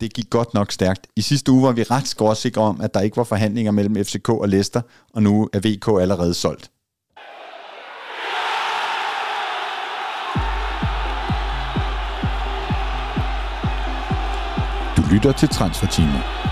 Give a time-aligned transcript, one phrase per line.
[0.00, 1.06] det gik godt nok stærkt.
[1.16, 4.28] I sidste uge var vi ret skråsikre om, at der ikke var forhandlinger mellem FCK
[4.28, 4.80] og Leicester,
[5.14, 6.70] og nu er VK allerede solgt.
[14.96, 16.47] Du lytter til Transfertimer.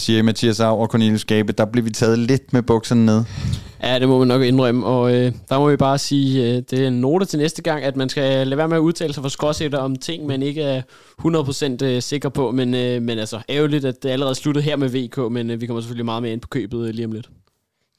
[0.00, 1.52] Siger Mathias Au og Cornelius Gabe?
[1.52, 3.24] Der blev vi taget lidt med bukserne ned.
[3.82, 6.72] Ja, det må man nok indrømme, og øh, der må vi bare sige, øh, det
[6.72, 9.22] er en note til næste gang, at man skal lade være med at udtale sig
[9.22, 10.82] for skråsikker om ting, man ikke er
[11.82, 14.88] 100% øh, sikker på, men, øh, men altså ærgerligt, at det allerede sluttede her med
[14.88, 17.28] VK, men øh, vi kommer selvfølgelig meget mere ind på købet øh, lige om lidt.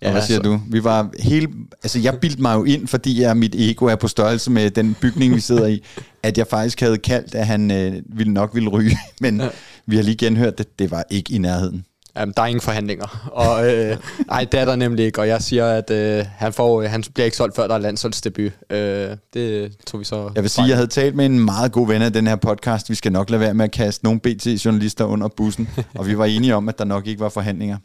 [0.02, 0.52] Ja, hvad siger altså.
[0.52, 0.60] du?
[0.68, 1.50] Vi var helt,
[1.84, 4.96] altså jeg bildte mig jo ind, fordi jeg, mit ego er på størrelse med den
[5.02, 5.84] bygning, vi sidder i,
[6.24, 9.50] at jeg faktisk havde kaldt, at han øh, ville nok ville ryge, men ja.
[9.86, 11.86] vi har lige genhørt det, det var ikke i nærheden.
[12.16, 13.30] Jamen, der er ingen forhandlinger.
[13.32, 13.98] Og, øh,
[14.30, 15.20] ej, det er der nemlig ikke.
[15.20, 18.52] Og jeg siger, at øh, han, får, han bliver ikke solgt, før der er landsholdsdebut.
[18.70, 20.32] Øh, det tror vi så...
[20.36, 22.36] Jeg vil sige, at jeg havde talt med en meget god ven af den her
[22.36, 22.90] podcast.
[22.90, 25.70] Vi skal nok lade være med at kaste nogle BT-journalister under bussen.
[25.96, 27.78] og vi var enige om, at der nok ikke var forhandlinger.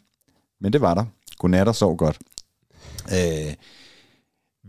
[0.61, 1.05] Men det var der.
[1.37, 2.17] Godnat og sov godt.
[3.11, 3.53] Øh,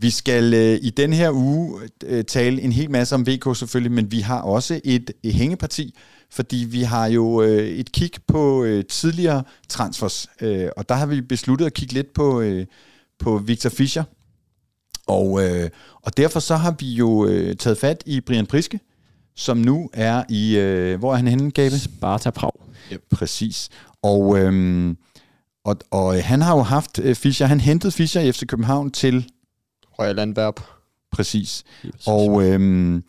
[0.01, 3.91] vi skal øh, i den her uge øh, tale en hel masse om VK selvfølgelig,
[3.91, 5.95] men vi har også et, et hængeparti,
[6.31, 11.05] fordi vi har jo øh, et kig på øh, tidligere transfers, øh, og der har
[11.05, 12.65] vi besluttet at kigge lidt på, øh,
[13.19, 14.03] på Victor Fischer,
[15.07, 15.69] og, øh,
[16.01, 18.79] og derfor så har vi jo øh, taget fat i Brian Priske,
[19.35, 21.79] som nu er i, øh, hvor er han henne, Gabe?
[21.79, 22.51] Sparta Prag.
[22.91, 23.69] Ja, præcis.
[24.01, 24.95] Og, øh,
[25.63, 29.31] og, og han har jo haft øh, Fischer, han hentede Fischer i FC København til...
[29.99, 30.61] Royal Antwerp.
[31.11, 31.63] Præcis.
[32.05, 33.03] Og, øhm,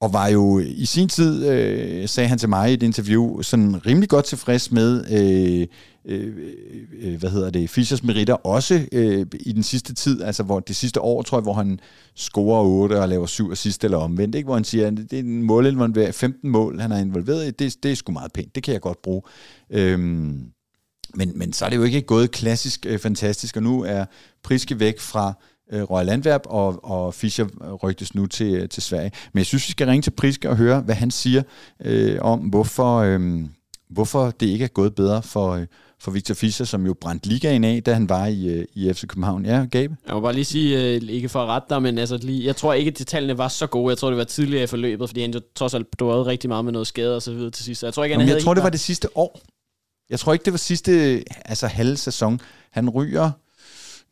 [0.00, 3.86] og var jo i sin tid, øh, sagde han til mig i et interview, sådan
[3.86, 5.66] rimelig godt tilfreds med, øh,
[6.04, 6.36] øh,
[7.00, 10.76] øh hvad hedder det, Fischers meritter, også øh, i den sidste tid, altså hvor det
[10.76, 11.80] sidste år, tror jeg, hvor han
[12.14, 14.46] scorer 8 og laver 7 assist eller omvendt, ikke?
[14.46, 17.82] hvor han siger, at det er en mål, 15 mål, han er involveret i, det,
[17.82, 19.22] det er sgu meget pænt, det kan jeg godt bruge.
[19.70, 20.50] Øhm,
[21.14, 24.04] men, men så er det jo ikke gået klassisk øh, fantastisk, og nu er
[24.42, 25.34] Priske væk fra
[25.72, 27.46] øh, Royal Antwerp, og, og Fischer
[27.82, 29.10] rygtes nu til, øh, til Sverige.
[29.32, 31.42] Men jeg synes, vi skal ringe til Priske og høre, hvad han siger
[31.84, 33.44] øh, om, hvorfor, øh,
[33.90, 35.66] hvorfor det ikke er gået bedre for, øh,
[36.00, 39.06] for Victor Fischer, som jo brændte ligaen af, da han var i, øh, i FC
[39.06, 39.46] København.
[39.46, 39.96] Ja, Gabe?
[40.06, 42.56] Jeg må bare lige sige, øh, ikke for at rette dig, men altså, lige, jeg
[42.56, 43.90] tror ikke, at detaljerne var så gode.
[43.90, 46.64] Jeg tror, det var tidligere i forløbet, fordi han jo trods alt dårede rigtig meget
[46.64, 47.82] med noget skade og så videre til sidst.
[47.82, 49.40] Jeg tror ikke, han Jamen, jeg tror, det var det sidste år.
[50.10, 52.40] Jeg tror ikke, det var sidste altså halve sæson.
[52.70, 53.30] Han ryger...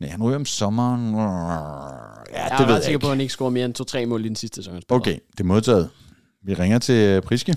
[0.01, 1.15] Nej, han ryger om sommeren.
[1.15, 1.23] Ja,
[2.43, 4.29] jeg det er ret sikker på, at han ikke scorer mere end 2-3 mål i
[4.29, 4.83] den sidste sæson.
[4.89, 5.91] Okay, det er modtaget.
[6.43, 7.57] Vi ringer til øh, Priske.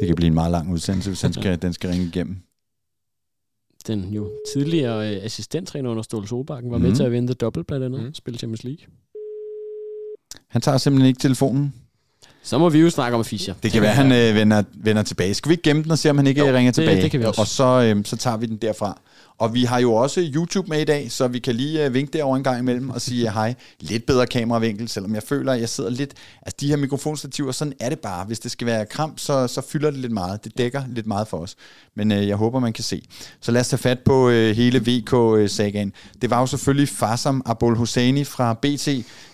[0.00, 2.42] Det kan blive en meget lang udsendelse, hvis den skal, den skal ringe igennem
[3.86, 6.82] den jo tidligere øh, assistenttræner under Ståle Solbakken, var mm.
[6.82, 6.96] med mhm.
[6.96, 8.14] til at vinde dobbelt blandt andet, mm.
[8.14, 8.86] spille Champions League.
[10.52, 11.74] Han tager simpelthen ikke telefonen.
[12.44, 13.54] Så må vi jo snakke om Fischer.
[13.62, 15.34] Det kan være, han øh, vender, vender tilbage.
[15.34, 16.94] Skal vi ikke gemme den og se, om han ikke jo, ringer tilbage?
[16.94, 17.40] Det, det kan vi også.
[17.40, 19.00] Og så, øh, så tager vi den derfra.
[19.38, 22.12] Og vi har jo også YouTube med i dag, så vi kan lige uh, vinke
[22.12, 23.54] derovre en gang imellem og sige hej.
[23.80, 26.14] Lidt bedre kameravinkel, selvom jeg føler, at jeg sidder lidt...
[26.42, 28.24] Altså de her mikrofonstativer, sådan er det bare.
[28.24, 30.44] Hvis det skal være kram, så, så fylder det lidt meget.
[30.44, 31.56] Det dækker lidt meget for os.
[31.96, 33.02] Men uh, jeg håber, man kan se.
[33.40, 35.92] Så lad os tage fat på uh, hele VK-sagaen.
[36.22, 38.88] Det var jo selvfølgelig Farsam Abul Hosseini fra BT,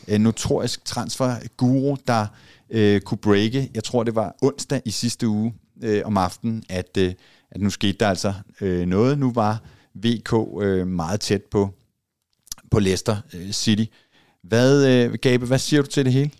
[0.08, 2.26] uh, notorisk transfer-guru, der
[2.70, 3.70] øh, kunne breake.
[3.74, 7.12] Jeg tror, det var onsdag i sidste uge øh, om aftenen, at, øh,
[7.50, 9.18] at nu skete der altså øh, noget.
[9.18, 9.62] Nu var
[9.94, 11.70] VK øh, meget tæt på,
[12.70, 13.84] på Leicester øh, City.
[14.42, 16.30] Hvad, øh, Gabe, hvad siger du til det hele?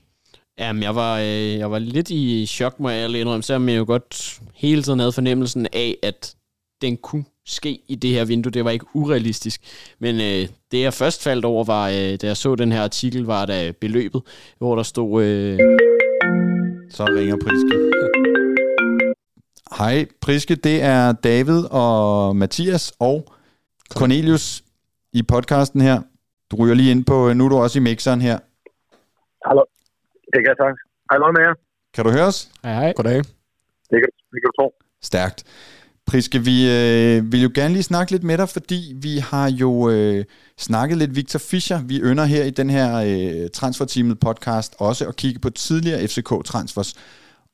[0.58, 3.84] Jamen, jeg var, øh, jeg var lidt i chok, må jeg indrømme, selvom jeg jo
[3.86, 6.34] godt hele tiden havde fornemmelsen af, at
[6.82, 8.52] den kunne ske i det her vindue.
[8.52, 9.60] Det var ikke urealistisk.
[9.98, 13.24] Men øh, det, jeg først faldt over, var, øh, da jeg så den her artikel,
[13.24, 14.22] var da beløbet,
[14.58, 15.24] hvor der stod...
[15.24, 15.58] Øh...
[16.90, 17.74] Så ringer Priske.
[19.78, 23.24] Hej, Priske, det er David og Mathias og
[23.94, 24.62] Cornelius
[25.12, 26.02] i podcasten her.
[26.50, 28.38] Du ryger lige ind på, nu er du også i mixeren her.
[29.46, 29.62] Hallo.
[30.32, 30.80] Det kan jeg sagtens.
[31.10, 31.54] Hej med jer.
[31.94, 32.50] Kan du høre os?
[32.64, 32.92] Hej, hej.
[32.96, 33.18] Goddag.
[33.90, 34.74] Det kan, det kan du tro.
[35.02, 35.44] Stærkt.
[36.08, 39.90] Priske, vi øh, vil jo gerne lige snakke lidt med dig, fordi vi har jo
[39.90, 40.24] øh,
[40.58, 41.82] snakket lidt Victor Fischer.
[41.82, 46.94] Vi ønder her i den her øh, Transferteamet podcast også at kigge på tidligere FCK-transfers.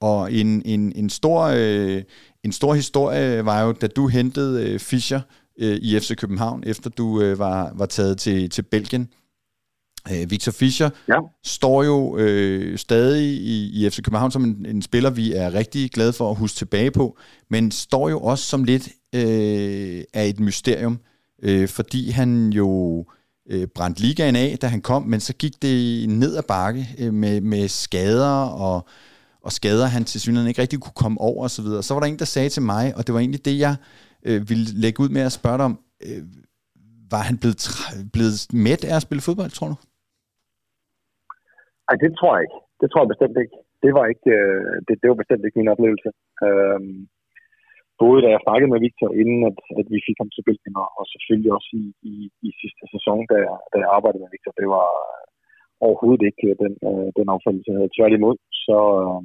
[0.01, 2.03] Og en, en, en, stor, øh,
[2.45, 5.21] en stor historie var jo, da du hentede øh, Fischer
[5.61, 9.09] øh, i FC København, efter du øh, var, var taget til, til Belgien.
[10.13, 11.19] Øh, Victor Fischer ja.
[11.45, 15.91] står jo øh, stadig i, i FC København som en, en spiller, vi er rigtig
[15.91, 17.19] glade for at huske tilbage på,
[17.51, 20.99] men står jo også som lidt øh, af et mysterium,
[21.43, 23.05] øh, fordi han jo
[23.51, 27.15] øh, brændte ligaen af, da han kom, men så gik det ned ad bakke øh,
[27.15, 28.89] med, med skader og,
[29.43, 31.65] og skader, han til synligheden ikke rigtig kunne komme over osv.
[31.65, 33.77] Så, så var der en, der sagde til mig, og det var egentlig det, jeg
[34.25, 36.23] øh, ville lægge ud med at spørge dig om, øh,
[37.11, 37.71] var han blevet,
[38.13, 39.75] blevet mæt af at spille fodbold, tror du?
[41.87, 42.59] Nej, det tror jeg ikke.
[42.81, 43.57] Det tror jeg bestemt ikke.
[43.85, 46.11] Det var ikke, øh, det, det var bestemt ikke min oplevelse.
[46.47, 46.99] Øhm,
[48.03, 51.05] både da jeg snakkede med Victor, inden at, at vi fik ham til Belgien, og
[51.13, 52.15] selvfølgelig også i, i,
[52.49, 55.25] i sidste sæson, da jeg, da jeg arbejdede med Victor, det var øh,
[55.87, 57.97] overhovedet ikke øh, den, øh, den opfattelse, jeg havde.
[57.97, 58.37] Tværtimod,
[58.67, 59.23] så, øh,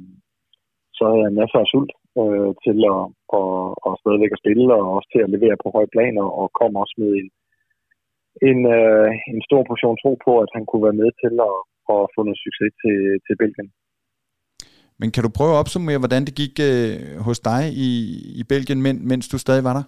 [0.96, 1.92] så havde jeg masser af sult
[2.22, 3.02] øh, til at,
[3.38, 3.50] og,
[3.86, 6.72] og stadigvæk at spille, og også til at levere på høj plan, og, og kom
[6.82, 7.28] også med en,
[8.48, 11.56] en, øh, en stor portion tro på, at han kunne være med til at,
[11.96, 13.68] at få noget succes til, til Belgien.
[15.00, 16.94] Men kan du prøve at opsummere, hvordan det gik øh,
[17.26, 17.90] hos dig i,
[18.40, 19.84] i Belgien, mens du stadig var der?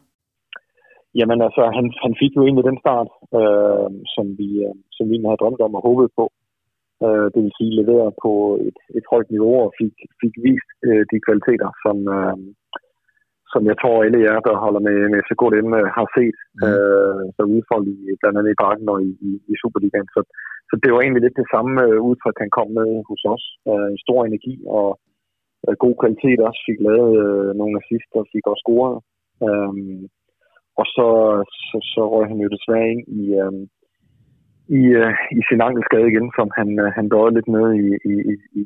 [1.18, 5.16] Jamen altså, han, han fik jo egentlig den start, øh, som, vi, øh, som vi
[5.28, 6.24] havde drømt om og håbet på.
[7.04, 8.32] Øh, det vil sige, levere på
[8.68, 12.36] et, et højt niveau og fik, fik vist øh, de kvaliteter, som, øh,
[13.52, 16.62] som jeg tror alle jer, der holder med, med så godt ende, har set mm.
[16.66, 20.08] øh, så udfoldet i, blandt andet i Parken og i, i, i Superligaen.
[20.14, 20.20] Så,
[20.68, 23.44] så det var egentlig lidt det samme øh, udtryk, han kom med hos os.
[23.70, 24.88] Øh, stor energi og
[25.66, 26.60] øh, god kvalitet også.
[26.68, 28.96] Fik lavet øh, nogle assister og fik også scoret.
[29.46, 29.72] Øh,
[30.80, 31.08] og så,
[31.68, 33.54] så, så røg han jo desværre ind i, øh,
[34.78, 38.14] i, øh, i sin ankelskade igen, som han, øh, han døde lidt med i, i,
[38.60, 38.62] i,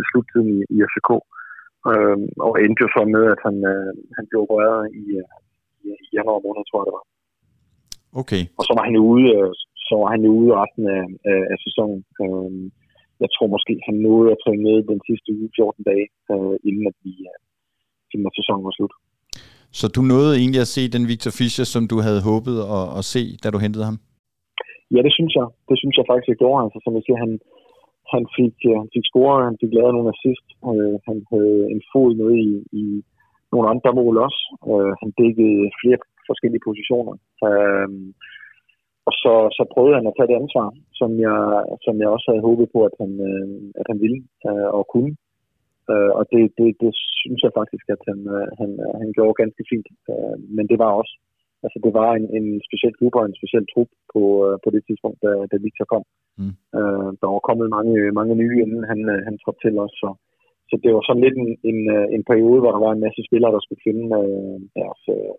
[0.00, 1.10] i sluttiden i, i FCK.
[1.14, 1.24] Øh,
[2.46, 5.34] og endte jo så med, at han, øh, han blev opereret i, øh,
[5.84, 7.06] i, i januar måned, tror jeg det var.
[8.22, 8.42] Okay.
[8.58, 9.50] Og så var han ude, øh,
[9.88, 12.00] så var han ude resten af, af, af sæsonen.
[12.24, 12.50] Øh,
[13.22, 16.84] jeg tror måske, han nåede at træne med den sidste uge, 14 dage, øh, inden
[16.90, 17.38] at vi, øh,
[18.12, 18.94] inden at sæsonen var slut.
[19.78, 23.04] Så du nåede egentlig at se den Victor Fischer, som du havde håbet at, at
[23.14, 23.98] se, da du hentede ham?
[24.94, 25.46] Ja, det synes jeg.
[25.68, 26.60] Det synes jeg faktisk, jeg gjorde.
[26.64, 27.32] Altså, som jeg siger, han,
[28.14, 30.46] han fik, øh, han fik scoret, han fik lavet nogle assist.
[30.70, 32.52] Øh, han havde en fod med i,
[32.82, 32.84] i
[33.52, 34.42] nogle andre mål også.
[34.70, 37.14] Øh, han dækkede flere forskellige positioner.
[37.48, 37.88] Øh,
[39.08, 40.68] og så, så prøvede han at tage det ansvar,
[41.00, 41.38] som jeg,
[41.86, 43.46] som jeg også havde håbet på, at han, øh,
[43.80, 45.12] at han ville øh, og kunne.
[45.92, 49.40] Øh, og det, det, det synes jeg faktisk, at han, øh, han, øh, han gjorde
[49.42, 49.88] ganske fint.
[50.12, 51.14] Øh, men det var også
[51.64, 54.82] altså det var en, en speciel klub og en speciel trup på, øh, på det
[54.84, 56.04] tidspunkt, da, da Victor kom.
[56.40, 56.54] Mm.
[56.78, 59.94] Øh, der var kommet mange, mange nye, inden han, øh, han trådte til os.
[60.02, 60.08] Så,
[60.70, 63.20] så det var sådan lidt en, en, øh, en periode, hvor der var en masse
[63.28, 65.34] spillere, der skulle finde øh, deres, øh,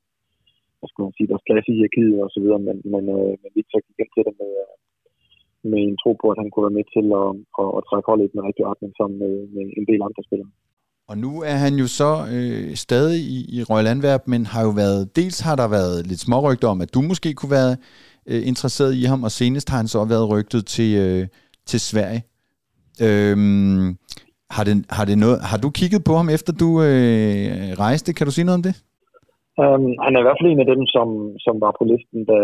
[0.79, 3.49] hvad skal man sige, deres plads i hierarkiet og så videre, men, men, øh, men
[3.57, 4.53] Victor gik ind til det med,
[5.71, 7.29] med en tro på, at han kunne være med til at,
[7.61, 10.51] at, at trække holdet i den rigtige retning sammen med, med en del andre spillere.
[11.09, 14.71] Og nu er han jo så øh, stadig i, i Royal Antwerp, men har jo
[14.81, 17.73] været, dels har der været lidt smårygter om, at du måske kunne være
[18.31, 21.23] øh, interesseret i ham, og senest har han så været rygtet til, øh,
[21.69, 22.21] til Sverige.
[23.05, 23.87] Øhm,
[24.55, 28.09] har, det, har, det noget, har du kigget på ham, efter du øh, rejste?
[28.13, 28.75] Kan du sige noget om det?
[29.61, 31.07] Um, han er i hvert fald en af dem, som,
[31.45, 32.37] som var på listen, da,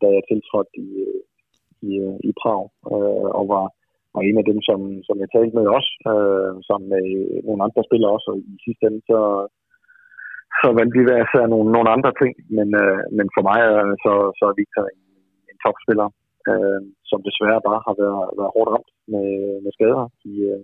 [0.00, 1.20] da jeg tiltrådte i, øh,
[1.88, 3.66] i, øh, i Prag, øh, og var
[4.14, 7.04] og en af dem, som, som jeg talte med også, øh, som med
[7.46, 9.20] nogle andre spillere også, og i sidste ende, så,
[10.60, 13.92] så vandt vi hver især nogle, nogle andre ting, men, øh, men for mig øh,
[14.04, 15.02] så, så er Victor en,
[15.50, 16.08] en topspiller,
[16.50, 19.28] øh, som desværre bare har været, været hårdt ramt med,
[19.64, 20.62] med skader i, øh,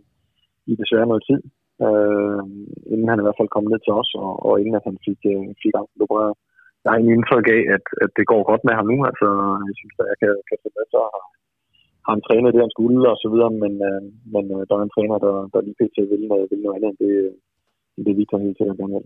[0.71, 1.41] i desværre noget tid,
[1.87, 2.43] øh,
[2.93, 5.21] inden han i hvert fald kom ned til os, og, og inden at han fik,
[5.33, 6.35] øh, fik anklen opereret.
[6.83, 9.29] Jeg har en indtryk af, at, at det går godt med ham nu, altså
[9.69, 11.03] jeg synes, at jeg kan, kan få med, så
[12.15, 14.01] han trænet det, han skulle, og så videre, men, øh,
[14.35, 15.97] men øh, der er en træner, der, der lige pt.
[16.11, 17.13] vil noget, vil noget andet, end det,
[17.95, 19.01] end det vi tager helt sikkert gerne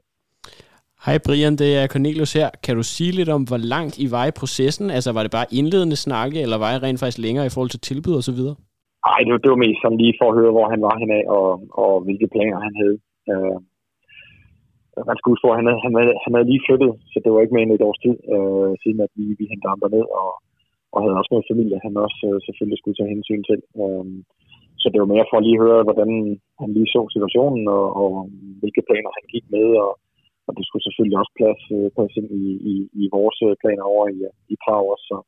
[1.06, 2.48] Hej Brian, det er Cornelius her.
[2.64, 4.86] Kan du sige lidt om, hvor langt I var i processen?
[4.96, 7.86] Altså var det bare indledende snakke, eller var I rent faktisk længere i forhold til
[7.88, 8.56] tilbud og så videre?
[9.08, 11.48] Nej, det, det var mest sådan lige for at høre, hvor han var henad, og,
[11.82, 12.96] og hvilke planer han havde.
[13.32, 13.58] Uh,
[15.08, 17.54] man skulle huske, han havde, han, havde, han havde lige flyttet, så det var ikke
[17.54, 20.30] mere end et års tid, uh, siden at vi, vi hentede ham derned, og,
[20.92, 23.60] og havde også noget familie, han også øh, selvfølgelig skulle tage hensyn til.
[23.82, 24.06] Øh,
[24.80, 26.10] så det var mere for at lige høre, hvordan
[26.60, 28.10] han lige så situationen, og, og
[28.60, 29.92] hvilke planer han gik med, og,
[30.46, 33.84] og det skulle selvfølgelig også plads, øh, passe ind i, i, i vores øh, planer
[33.92, 34.18] over i,
[34.52, 35.06] i Prag også.
[35.10, 35.18] Så.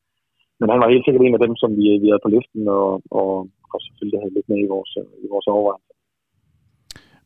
[0.61, 2.89] Men han var helt sikkert en af dem, som vi, vi havde på listen, og,
[3.21, 3.31] og,
[3.73, 5.95] og selvfølgelig havde lidt med i vores, øh, i vores overvejelser.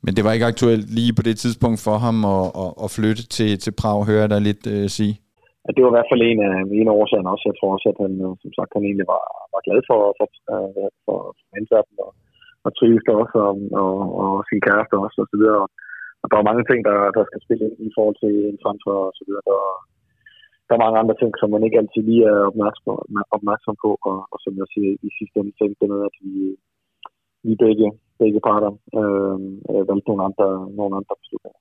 [0.05, 3.23] Men det var ikke aktuelt lige på det tidspunkt for ham at, at, at flytte
[3.37, 5.15] til, til Prag, hører jeg dig lidt øh, sige?
[5.69, 7.45] At det var i hvert fald en af, en af årsagerne også.
[7.51, 10.27] Jeg tror også, at han, øh, som sagt, han egentlig var, var glad for, for,
[10.55, 12.13] øh, for, for indsatsen og,
[12.65, 15.65] og trives der også, og, og, og sin kæreste også, og så videre.
[16.23, 18.97] Og der er mange ting, der, der skal spille ind i forhold til en transfer
[19.09, 19.45] og så videre.
[19.51, 19.61] Der,
[20.67, 22.97] der er mange andre ting, som man ikke altid lige er opmærksom,
[23.37, 26.35] opmærksom på, og, og som jeg siger, i sidste ende tænkte det med, at vi,
[27.47, 27.87] vi begge,
[28.23, 29.39] begge parter øh,
[29.89, 30.49] valgte nogle andre,
[30.79, 31.61] nogle andre beslutninger.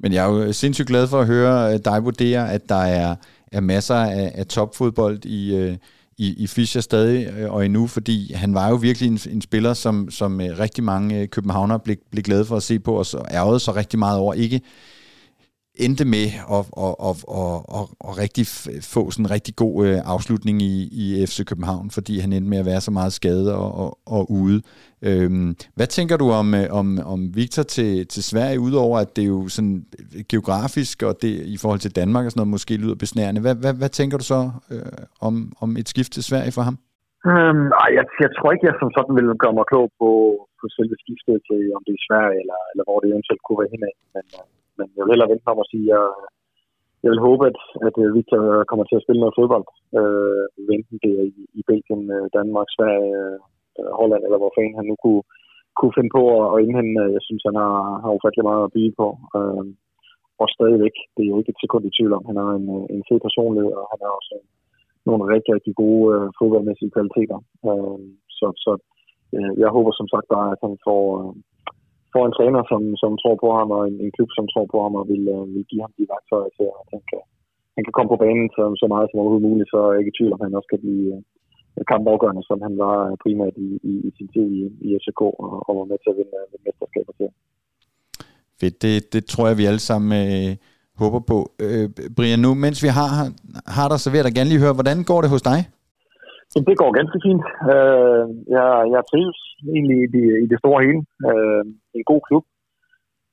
[0.00, 3.16] Men jeg er jo sindssygt glad for at høre øh, dig vurdere, at der er,
[3.52, 5.76] er masser af, af topfodbold i, øh,
[6.18, 9.74] i, i Fischer stadig øh, og endnu, fordi han var jo virkelig en, en spiller,
[9.74, 13.24] som, som øh, rigtig mange københavnere blev, blev glade for at se på, og så
[13.30, 14.60] ærgede sig rigtig meget over ikke
[15.84, 18.44] endte med at, at, at, at, at, at rigtig
[18.94, 22.58] få sådan en rigtig god øh, afslutning i, i FC København, fordi han endte med
[22.62, 24.58] at være så meget skadet og, og, og ude.
[25.08, 29.22] Øhm, hvad tænker du om, øh, om, om Victor til, til Sverige, udover at det
[29.24, 32.72] er jo sådan øh, geografisk, og det i forhold til Danmark og sådan noget måske
[32.82, 33.40] lyder besnærende.
[33.44, 34.40] Hvad, hvad, hvad tænker du så
[34.72, 36.76] øh, om, om et skift til Sverige for ham?
[37.30, 40.10] Øhm, ej, jeg, jeg tror ikke, jeg som sådan vil gøre mig klog på,
[40.58, 43.74] på selve skiftet til, om det er Sverige, eller, eller hvor det eventuelt kunne være
[43.74, 43.94] henad.
[44.14, 46.04] Men, øh, men jeg vil hellere vente om at sige, at jeg,
[47.02, 48.22] jeg vil håbe, at, at øh, vi
[48.70, 49.66] kommer til at spille noget fodbold.
[49.98, 50.44] Øh,
[50.76, 53.38] enten det er i, i Belgien, øh, Danmark, Sverige, øh,
[54.00, 55.22] Holland, eller hvor fanden han nu kunne,
[55.78, 57.14] kunne finde på at, at indhente.
[57.16, 59.08] Jeg synes, han har, har ufattelig meget at byde på.
[59.36, 59.64] Øh,
[60.42, 63.02] og stadigvæk, det er jo ikke et sekund i tvivl om, han har en, en
[63.08, 64.36] fed personlighed, og han har også
[65.08, 67.38] nogle rigtig, rigtig gode øh, fodboldmæssige kvaliteter.
[67.68, 67.98] Øh,
[68.38, 68.72] så så
[69.36, 71.32] øh, jeg håber som sagt bare, at han får, øh,
[72.16, 74.78] får en træner, som, som tror på ham, og en, en klub, som tror på
[74.84, 77.22] ham, og vil, øh, vil give ham de værktøjer til, at han kan,
[77.76, 80.12] han kan komme på banen så, så meget som overhovedet muligt, så er jeg ikke
[80.14, 81.06] i tvivl om, han også kan blive
[81.76, 85.20] øh, kampafgørende, som han var øh, primært i, i, i sin tid i, i SK
[85.44, 87.28] og, og var med til at vinde, øh, vinde mesterskaber til.
[88.60, 90.50] Fedt, det, det tror jeg, vi alle sammen øh,
[91.02, 91.38] håber på.
[91.64, 93.10] Øh, Brian, nu mens vi har,
[93.76, 95.60] har dig, så vil jeg da gerne lige høre, hvordan går det hos dig?
[96.54, 97.44] Det går ganske fint.
[97.72, 98.24] Øh,
[98.56, 99.40] jeg, jeg trives
[99.74, 101.02] egentlig i det, i det store hele.
[101.28, 101.64] Øh,
[101.98, 102.44] en god klub.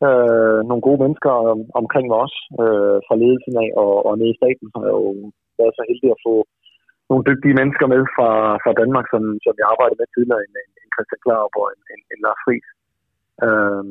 [0.08, 4.40] Øh, nogle gode mennesker om, omkring også, øh, fra ledelsen af og, og nede i
[4.40, 5.12] staten har jeg jo
[5.60, 6.36] været så heldig at få
[7.10, 8.32] nogle dygtige mennesker med fra,
[8.64, 12.02] fra Danmark, som, som jeg arbejdede med tidligere, en, en Christian Klarup og en, en,
[12.14, 12.68] en Lars Friis.
[13.46, 13.84] Øh,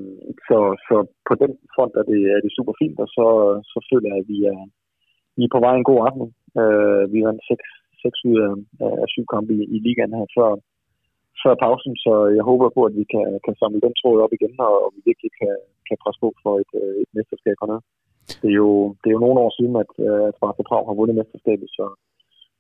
[0.49, 0.97] så, så
[1.29, 3.27] på den front er det, er det super fint, og så,
[3.73, 4.61] så føler jeg, at vi er,
[5.37, 6.31] vi er på vej i en god retning.
[6.61, 7.67] Øh, vi har seks,
[8.05, 8.53] seks ud af,
[9.03, 10.51] af syv kampe i, i ligaen her før,
[11.43, 14.55] før pausen, så jeg håber på, at vi kan, kan samle den tråd op igen,
[14.69, 15.55] og, og vi virkelig kan,
[15.89, 17.83] kan presse på for et, øh, et mesterskab hernede.
[18.43, 20.99] Det er, jo, det er jo nogle år siden, at, øh, at Sparta Prag har
[20.99, 21.87] vundet mesterskabet, så,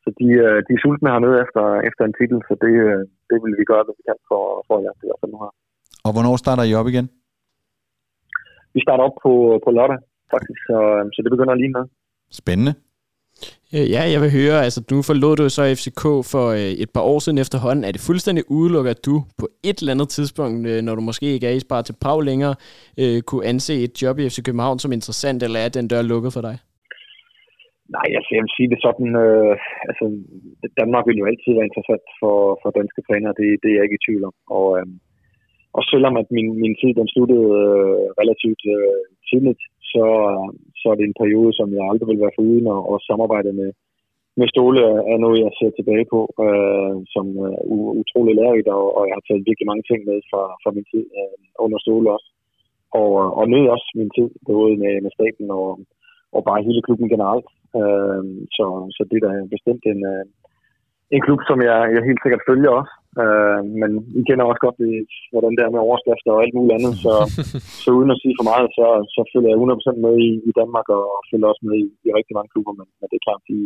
[0.02, 2.72] så de, øh, de er sultne hernede efter, efter en titel, så det,
[3.30, 5.40] det vil vi gøre, hvad vi kan for, for at jagte i hvert fald nu
[5.44, 5.52] her.
[6.06, 7.06] Og hvornår starter I op igen?
[8.74, 9.32] Vi starter op på,
[9.64, 9.98] på lørdag,
[10.34, 10.78] faktisk, så,
[11.14, 11.84] så det begynder lige med.
[12.40, 12.72] Spændende.
[13.74, 17.04] Øh, ja, jeg vil høre, altså nu forlod du så FCK for øh, et par
[17.12, 17.84] år siden efterhånden.
[17.84, 21.26] Er det fuldstændig udelukket, at du på et eller andet tidspunkt, øh, når du måske
[21.34, 22.54] ikke er i Spar til Prag længere,
[23.26, 26.40] kunne anse et job i FC København som interessant, eller er den dør lukket for
[26.40, 26.56] dig?
[27.96, 29.54] Nej, altså, jeg vil sige det sådan, øh,
[29.88, 30.04] altså
[30.80, 33.98] Danmark vil jo altid være interessant for, for danske trænere, det, det er jeg ikke
[34.00, 34.34] i tvivl om.
[34.58, 34.86] Og, øh,
[35.76, 39.62] og selvom at min, min tid den sluttede øh, relativt øh, tidligt,
[39.92, 40.04] så,
[40.80, 43.70] så er det en periode, som jeg aldrig vil være foruden, og, og samarbejde med,
[44.40, 49.02] med Ståle er noget, jeg ser tilbage på øh, som uh, utrolig lærerigt, og, og
[49.08, 52.28] jeg har taget virkelig mange ting med fra, fra min tid øh, under Ståle også.
[53.00, 55.68] Og, og nød også min tid, både med, med staten og,
[56.36, 57.48] og bare hele klubben generelt.
[57.80, 58.24] Øh,
[58.56, 60.24] så, så det er da bestemt en, øh,
[61.14, 62.92] en klub, som jeg, jeg helt sikkert følger også.
[63.22, 64.92] Uh, men I kender også godt, det,
[65.32, 67.14] hvordan det er med overskrifter og alt muligt andet, så,
[67.82, 70.86] så uden at sige for meget, så, så følger jeg 100% med i, i Danmark
[70.96, 73.58] og følger også med i, i rigtig mange klubber, men, men det er klart, de,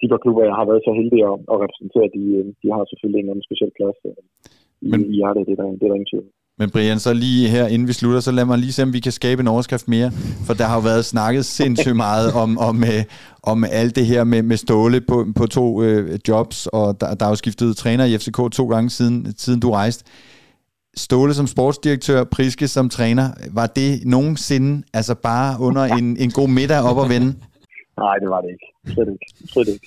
[0.00, 2.24] de der klubber, jeg har været så heldig at, at repræsentere, de,
[2.62, 4.22] de har selvfølgelig en anden speciel plads øh,
[4.88, 6.28] i, men, i hjertet, det er der, det er der ingen tvivl.
[6.62, 9.00] Men Brian, så lige her, inden vi slutter, så lad mig lige se, om vi
[9.06, 10.10] kan skabe en overskrift mere.
[10.46, 13.02] For der har jo været snakket sindssygt meget om, om, øh,
[13.52, 17.24] om alt det her med, med Ståle på, på to øh, jobs, og der, der
[17.26, 20.02] er jo skiftet træner i FCK to gange siden, siden du rejste.
[21.06, 23.26] Ståle som sportsdirektør, Priske som træner,
[23.58, 27.30] var det nogensinde altså bare under en, en god middag op at vende?
[28.04, 28.66] Nej, det var det ikke.
[28.94, 29.26] Slet ikke.
[29.52, 29.86] Slet ikke.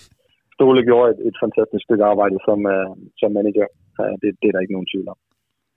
[0.56, 2.90] Ståle gjorde et, et fantastisk stykke arbejde som, uh,
[3.22, 3.68] som manager.
[4.02, 5.20] Uh, det, det er der ikke nogen tvivl om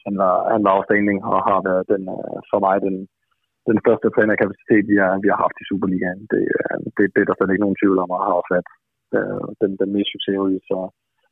[0.06, 2.96] han var, han var afstanding og har været den, øh, for mig den,
[3.68, 6.22] den største trænerkapacitet, vi har, vi har haft i Superligaen.
[6.32, 8.68] Det, øh, det, det er der slet ikke nogen tvivl om, og har også været
[9.18, 10.60] øh, den, den mest succesrige.
[10.70, 10.78] Så,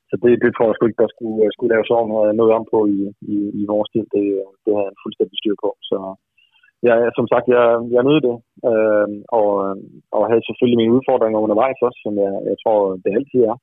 [0.08, 2.64] så det, det tror jeg sgu ikke, der skulle, skulle laves over noget, noget om
[2.72, 3.00] på i,
[3.34, 4.04] i, i vores tid.
[4.16, 4.26] Det,
[4.64, 5.70] det har jeg fuldstændig styr på.
[5.90, 5.98] Så
[6.86, 8.36] ja, som sagt, jeg, jeg nød det,
[8.70, 9.08] øh,
[9.38, 9.48] og,
[10.16, 13.56] og havde selvfølgelig mine udfordringer undervejs også, som jeg, jeg tror, det altid er.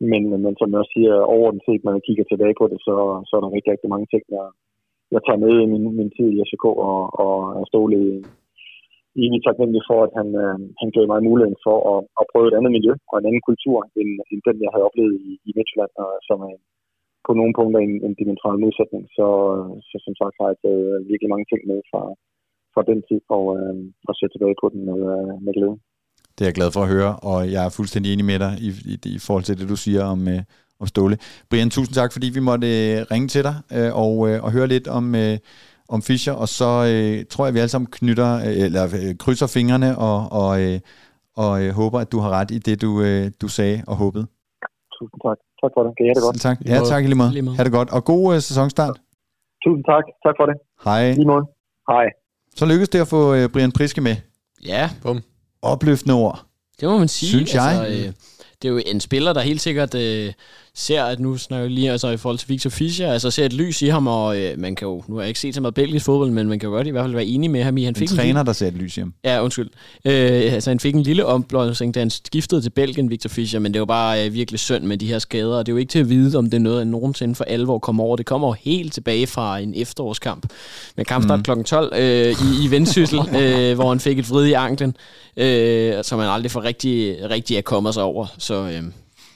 [0.00, 2.94] Men, men som jeg også siger, overordnet set, når jeg kigger tilbage på det, så,
[3.28, 4.46] så er der rigtig, rigtig mange ting, jeg,
[5.14, 8.04] jeg tager med i min, min tid i SK, og, og er stålig
[9.24, 12.58] evigt taknemmelig for, at han, øh, han gav mig muligheden for at, at prøve et
[12.58, 15.92] andet miljø og en anden kultur, end, end den, jeg havde oplevet i, i Midtjylland,
[16.04, 16.54] og som er
[17.26, 19.04] på nogle punkter en, en dimensional modsætning.
[19.18, 19.26] Så,
[19.88, 22.02] så som sagt har jeg taget virkelig mange ting med fra,
[22.74, 23.76] fra den tid, og, øh,
[24.08, 25.76] og sætte tilbage på den med, øh, med glæde.
[26.38, 28.68] Det er jeg glad for at høre, og jeg er fuldstændig enig med dig i,
[28.68, 30.42] i, i forhold til det, du siger om, øh,
[30.80, 31.18] om Ståle.
[31.50, 34.66] Brian, tusind tak, fordi vi måtte øh, ringe til dig øh, og, øh, og høre
[34.66, 35.38] lidt om, øh,
[35.88, 39.46] om Fischer, og så øh, tror jeg, vi alle sammen knytter, øh, eller øh, krydser
[39.46, 40.80] fingrene og, og, øh,
[41.36, 44.26] og øh, håber, at du har ret i det, du, øh, du sagde og håbede.
[44.98, 45.38] Tusind tak.
[45.62, 45.92] Tak for det.
[45.96, 46.40] Kan I have det godt?
[46.40, 46.58] Tak.
[46.66, 47.32] Ja, tak i lige måde.
[47.32, 47.56] Lige måde.
[47.56, 47.90] Ha' det godt.
[47.90, 48.96] Og god øh, sæsonstart.
[49.64, 50.04] Tusind tak.
[50.26, 50.56] Tak for det.
[50.84, 51.12] Hej.
[51.12, 51.44] Lige måde.
[51.88, 52.06] Hej.
[52.56, 54.16] Så lykkedes det at få øh, Brian Priske med.
[54.66, 55.20] Ja, Bum.
[55.62, 56.44] Opløftende ord.
[56.80, 57.28] det må man sige.
[57.28, 57.62] Synes jeg.
[57.62, 58.12] Altså, øh,
[58.62, 60.32] det er jo en spiller, der helt sikkert øh,
[60.78, 63.82] ser, at nu snakker lige altså, i forhold til Victor Fischer, altså ser et lys
[63.82, 66.04] i ham, og øh, man kan jo, nu har jeg ikke set så meget belgisk
[66.04, 67.90] fodbold, men man kan jo godt i hvert fald være enig med ham i, han
[67.90, 69.14] En fik en træner, der ser et lys i ham.
[69.24, 69.70] Ja, undskyld.
[70.04, 70.12] Øh,
[70.52, 73.80] altså, han fik en lille omblåsning, da han skiftede til Belgien, Victor Fischer, men det
[73.80, 75.98] var bare øh, virkelig synd med de her skader, og det er jo ikke til
[75.98, 78.16] at vide, om det er noget, han nogensinde for alvor kommer over.
[78.16, 80.46] Det kommer jo helt tilbage fra en efterårskamp
[80.96, 81.42] med kampstart mm.
[81.42, 81.62] kl.
[81.62, 84.96] 12 øh, i, i Vendsyssel, øh, hvor han fik et vrid i anklen,
[85.36, 88.26] øh, som han aldrig for rigtig, rigtig er kommet sig over.
[88.38, 88.82] Så øh,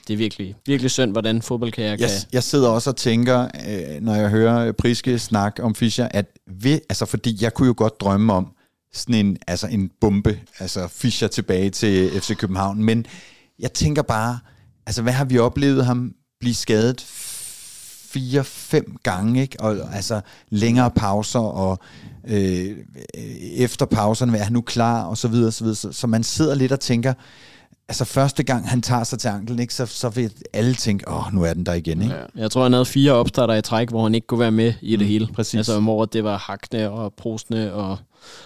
[0.07, 2.09] det er virkelig, virkelig synd, hvordan fodboldkarriere Jeg, kan...
[2.33, 6.79] jeg sidder også og tænker, øh, når jeg hører Priske snakke om Fischer, at ved,
[6.89, 8.47] altså fordi jeg kunne jo godt drømme om
[8.93, 13.05] sådan en, altså en bombe, altså Fischer tilbage til FC København, men
[13.59, 14.39] jeg tænker bare,
[14.85, 17.01] altså hvad har vi oplevet ham blive skadet
[18.13, 19.59] fire-fem gange, ikke?
[19.59, 21.79] Og altså længere pauser, og
[22.27, 22.77] øh,
[23.55, 25.75] efter pauserne, er han nu klar, og så videre, og så videre.
[25.75, 27.13] Så, så man sidder lidt og tænker,
[27.89, 31.27] altså første gang han tager sig til anklen, ikke, så, så vil alle tænke, åh,
[31.27, 32.15] oh, nu er den der igen, ikke?
[32.35, 34.91] Jeg tror, han havde fire opstarter i træk, hvor han ikke kunne være med i
[34.91, 35.27] det Mm, hele.
[35.27, 35.57] præcis.
[35.57, 37.97] Altså, hvor det var hakne og prosne, og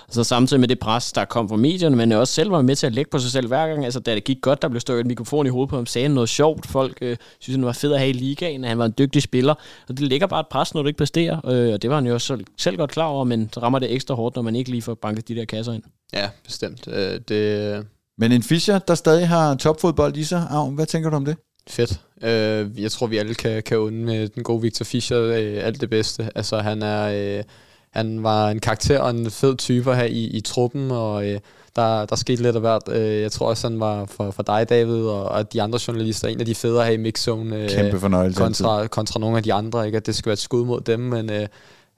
[0.08, 2.88] altså, samtidig med det pres, der kom fra medierne, men også selv var med til
[2.88, 3.86] at lægge på sig selv hver gang.
[3.86, 6.10] Altså, da det gik godt, der blev stået en mikrofon i hovedet på ham, sagde
[6.10, 6.65] noget sjovt.
[6.65, 9.21] Folk øh, synes, han var fed at have i ligaen, at han var en dygtig
[9.21, 9.54] spiller.
[9.89, 12.08] Og det ligger bare et pres, når du ikke præsterer, øh, og det var han
[12.08, 14.56] jo også selv, selv godt klar over, men så rammer det ekstra hårdt, når man
[14.56, 15.84] ikke lige får banket de der kasser ind.
[16.13, 16.88] Ja, bestemt.
[16.88, 17.86] Øh, det,
[18.17, 21.38] Men en Fischer, der stadig har topfodbold i sig, Arv, hvad tænker du om det?
[21.69, 22.01] Fedt.
[22.23, 25.82] Øh, jeg tror, vi alle kan, kan unde med den gode Victor Fischer øh, alt
[25.82, 26.30] det bedste.
[26.36, 27.38] Altså, han er...
[27.38, 27.43] Øh,
[27.91, 31.39] han var en karakter og en fed type her i, i truppen, og øh,
[31.75, 32.82] der, der skete lidt af hvert.
[32.89, 36.27] Øh, jeg tror også, han var for, for dig, David, og, og de andre journalister,
[36.27, 37.56] en af de federe her i mixzone.
[37.56, 39.86] Øh, Kæmpe fornøjelse kontra, kontra nogle af de andre.
[39.86, 39.95] Ikke?
[39.95, 41.47] At det skal være et skud mod dem, men, øh,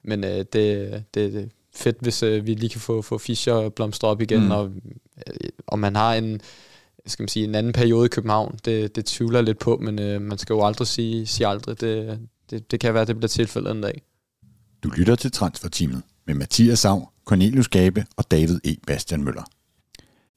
[0.04, 4.08] men øh, det, det, det fedt, hvis øh, vi lige kan få, få Fischer blomstre
[4.08, 4.50] op igen, Mm.
[4.50, 4.70] og
[5.16, 6.40] øh, om man har en,
[7.06, 9.98] skal man sige, en anden periode i København, det, det tvivler jeg lidt på, men
[9.98, 11.80] øh, man skal jo aldrig sige, sige aldrig.
[11.80, 12.18] Det,
[12.50, 14.02] det, det kan være, det bliver tilfældet en dag.
[14.82, 18.76] Du lytter til Transferteamet med Mathias Sav, Cornelius Gabe og David E.
[18.86, 19.42] Bastian Møller.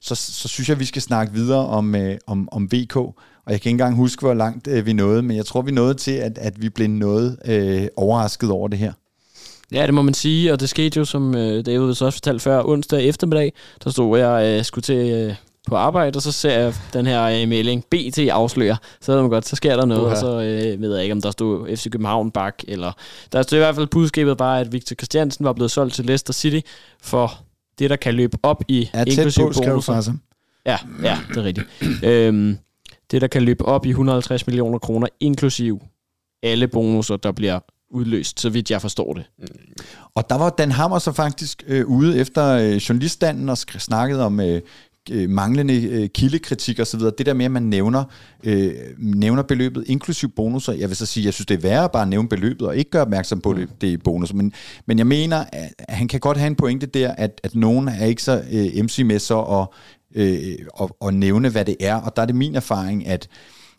[0.00, 3.14] Så, så synes jeg, vi skal snakke videre om, øh, om, om VK, og
[3.46, 5.94] jeg kan ikke engang huske, hvor langt øh, vi nåede, men jeg tror, vi nåede
[5.94, 8.92] til, at, at vi blev noget øh, overrasket over det her.
[9.74, 12.62] Ja, det må man sige, og det skete jo, som øh, David også fortalte før,
[12.64, 13.52] onsdag eftermiddag,
[13.84, 15.34] der stod jeg øh, skulle til øh,
[15.66, 19.30] på arbejde, og så ser jeg den her øh, melding, BT afslører, så ved man
[19.30, 20.10] godt, så sker der noget, Uha.
[20.10, 22.92] og så øh, ved jeg ikke, om der stod FC København bak, eller
[23.32, 26.32] der stod i hvert fald budskabet bare, at Victor Christiansen var blevet solgt til Leicester
[26.32, 26.68] City
[27.02, 27.32] for
[27.78, 30.00] det, der kan løbe op i tæt inklusive bonusser.
[30.00, 30.12] så.
[30.66, 31.66] Ja, ja, det er rigtigt.
[32.04, 32.58] øhm,
[33.10, 35.82] det, der kan løbe op i 150 millioner kroner, inklusiv
[36.42, 37.60] alle bonusser, der bliver
[37.90, 39.24] udløst, så vidt jeg forstår det.
[40.14, 44.40] Og der var Dan Hammer så faktisk øh, ude efter øh, journaliststanden og snakkede om
[44.40, 44.60] øh,
[45.10, 47.12] øh, manglende øh, kildekritik og så videre.
[47.18, 48.04] Det der med, at man nævner,
[48.44, 50.72] øh, nævner beløbet inklusiv bonusser.
[50.72, 52.90] Jeg vil så sige, jeg synes, det er værre bare at nævne beløbet og ikke
[52.90, 54.36] gøre opmærksom på det, det er bonusser.
[54.36, 54.52] Men,
[54.86, 58.04] men jeg mener, at han kan godt have en pointe der, at, at nogen er
[58.04, 59.66] ikke så øh, MC med så at,
[60.22, 61.94] øh, at, at nævne, hvad det er.
[61.94, 63.28] Og der er det min erfaring, at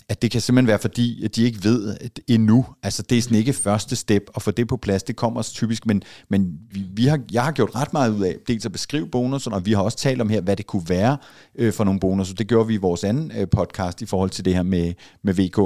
[0.09, 2.65] at det kan simpelthen være fordi, at de ikke ved at endnu.
[2.83, 5.03] Altså det er sådan ikke første step at få det på plads.
[5.03, 8.23] Det kommer også typisk, men, men vi, vi har, jeg har gjort ret meget ud
[8.23, 10.89] af dels at beskrive bonuserne, og vi har også talt om her, hvad det kunne
[10.89, 11.17] være
[11.55, 12.35] øh, for nogle bonusser.
[12.35, 15.33] Det gjorde vi i vores anden øh, podcast i forhold til det her med, med
[15.33, 15.59] VK.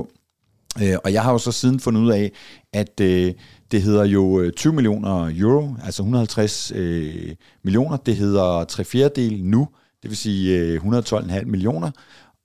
[0.84, 2.32] Øh, og jeg har jo så siden fundet ud af,
[2.74, 3.34] at øh,
[3.72, 7.98] det hedder jo øh, 20 millioner euro, altså 150 øh, millioner.
[7.98, 9.68] Det hedder 3 fjerdedel nu,
[10.02, 11.92] det vil sige øh, 112,5 millioner.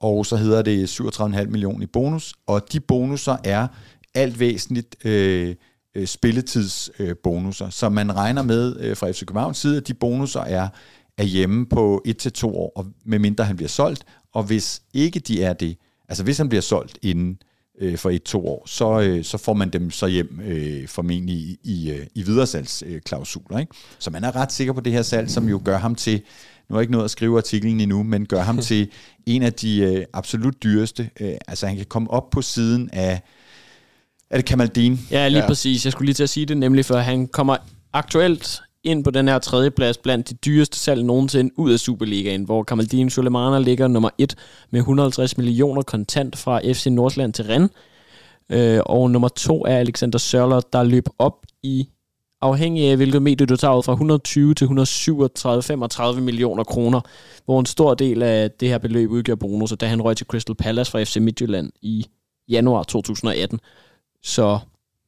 [0.05, 2.35] Og så hedder det 37,5 millioner i bonus.
[2.47, 3.67] Og de bonusser er
[4.15, 5.55] alt væsentligt øh,
[5.95, 7.67] øh spilletidsbonusser.
[7.67, 10.69] Øh, så man regner med øh, fra FC Københavns side, at de bonusser er,
[11.19, 14.05] er hjemme på 1-2 år, og medmindre han bliver solgt.
[14.33, 15.77] Og hvis ikke de er det,
[16.09, 17.39] altså hvis han bliver solgt inden
[17.81, 21.59] øh, for et-to år, så, øh, så får man dem så hjem øh, formentlig i,
[21.63, 23.59] i, øh, i videresalgsklausuler.
[23.59, 23.75] Ikke?
[23.99, 26.23] Så man er ret sikker på det her salg, som jo gør ham til,
[26.75, 28.89] nu har jeg ikke nået at skrive artiklen endnu, men gør ham til
[29.27, 31.11] en af de øh, absolut dyreste.
[31.21, 33.23] Øh, altså han kan komme op på siden af,
[34.31, 35.01] er det Kamaldin?
[35.11, 35.47] Ja, lige ja.
[35.47, 35.85] præcis.
[35.85, 37.57] Jeg skulle lige til at sige det, nemlig for han kommer
[37.93, 42.45] aktuelt ind på den her tredje plads blandt de dyreste salg nogensinde ud af Superligaen,
[42.45, 44.35] hvor Kamaldin Sulemana ligger nummer 1
[44.71, 47.71] med 150 millioner kontant fra FC Nordsjælland til Rennes.
[48.53, 51.89] Øh, og nummer 2 er Alexander Sørler, der løb op i
[52.45, 57.01] afhængig af hvilket medie du tager ud fra 120 til 137, 35 millioner kroner,
[57.45, 60.55] hvor en stor del af det her beløb udgør bonusser, da han røg til Crystal
[60.55, 62.07] Palace fra FC Midtjylland i
[62.49, 63.61] januar 2018.
[64.23, 64.59] Så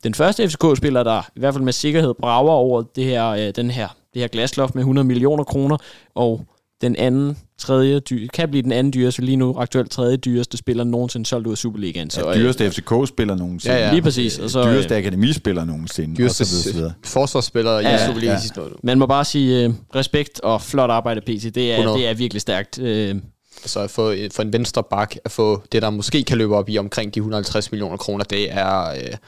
[0.04, 3.70] den første FCK-spiller, der i hvert fald med sikkerhed brager over det her, øh, den
[3.70, 5.76] her, det her glasloft med 100 millioner kroner,
[6.14, 6.40] og
[6.80, 10.84] den anden, tredje, dy- kan blive den anden dyreste, lige nu aktuelt tredje dyreste spiller
[10.84, 12.10] nogensinde solgt ud af Superligaen.
[12.10, 13.76] Så, ja, dyreste FCK-spiller nogensinde.
[13.76, 13.92] Ja, ja.
[13.92, 14.38] Lige præcis.
[14.38, 16.16] Og så, dyreste øh, akademispiller nogensinde.
[16.16, 18.62] Dyreste og så videre, forsvarsspiller ja, i Superligaen ja.
[18.62, 18.68] ja.
[18.82, 21.52] Man må bare sige uh, respekt og flot arbejde, PC.
[21.52, 22.78] Det er, det er virkelig stærkt.
[22.78, 26.56] Uh, altså at få, for en venstre bak, at få det, der måske kan løbe
[26.56, 28.90] op i omkring de 150 millioner kroner, det er...
[28.90, 29.18] Uh,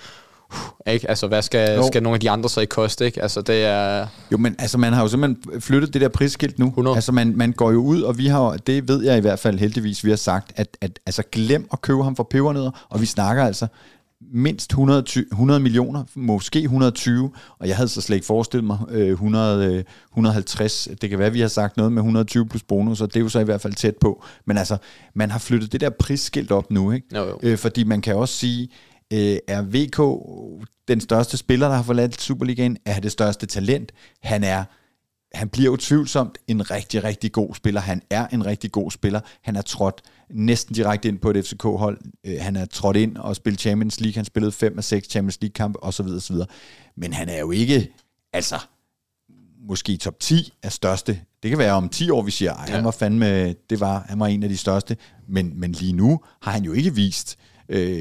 [0.87, 1.09] ikke?
[1.09, 3.23] Altså, hvad skal, skal nogle af de andre så ikke koste, ikke?
[3.23, 4.07] Altså, det er...
[4.33, 6.67] Jo, men altså, man har jo simpelthen flyttet det der prisskilt nu.
[6.67, 6.97] 100.
[6.97, 9.59] Altså, man, man går jo ud, og vi har, det ved jeg i hvert fald
[9.59, 13.07] heldigvis, vi har sagt, at, at altså, glem at købe ham for pebernødder, og vi
[13.07, 13.67] snakker altså
[14.33, 19.09] mindst 100, 100 millioner, måske 120, og jeg havde så slet ikke forestillet mig øh,
[19.09, 20.89] 100, øh, 150.
[21.01, 23.29] Det kan være, vi har sagt noget med 120 plus bonus, og det er jo
[23.29, 24.25] så i hvert fald tæt på.
[24.45, 24.77] Men altså,
[25.15, 27.07] man har flyttet det der prisskilt op nu, ikke?
[27.17, 27.39] Jo, jo.
[27.43, 28.69] Øh, fordi man kan også sige,
[29.13, 29.99] Øh, er VK
[30.89, 32.77] den største spiller, der har forladt Superligaen?
[32.85, 33.93] Er det største talent?
[34.23, 34.65] Han er
[35.35, 37.81] han bliver utvivlsomt en rigtig, rigtig god spiller.
[37.81, 39.21] Han er en rigtig god spiller.
[39.43, 41.99] Han er trådt næsten direkte ind på et FCK-hold.
[42.25, 44.15] Øh, han er trådt ind og spillet Champions League.
[44.15, 46.07] Han spillede 5 af 6 Champions League-kampe osv.
[46.07, 46.37] osv.
[46.97, 47.93] Men han er jo ikke,
[48.33, 48.61] altså,
[49.69, 51.21] måske top 10 af største.
[51.43, 54.21] Det kan være om 10 år, vi siger, at han var fandme, det var, han
[54.21, 54.97] var en af de største.
[55.29, 57.58] Men, men lige nu har han jo ikke vist, øh,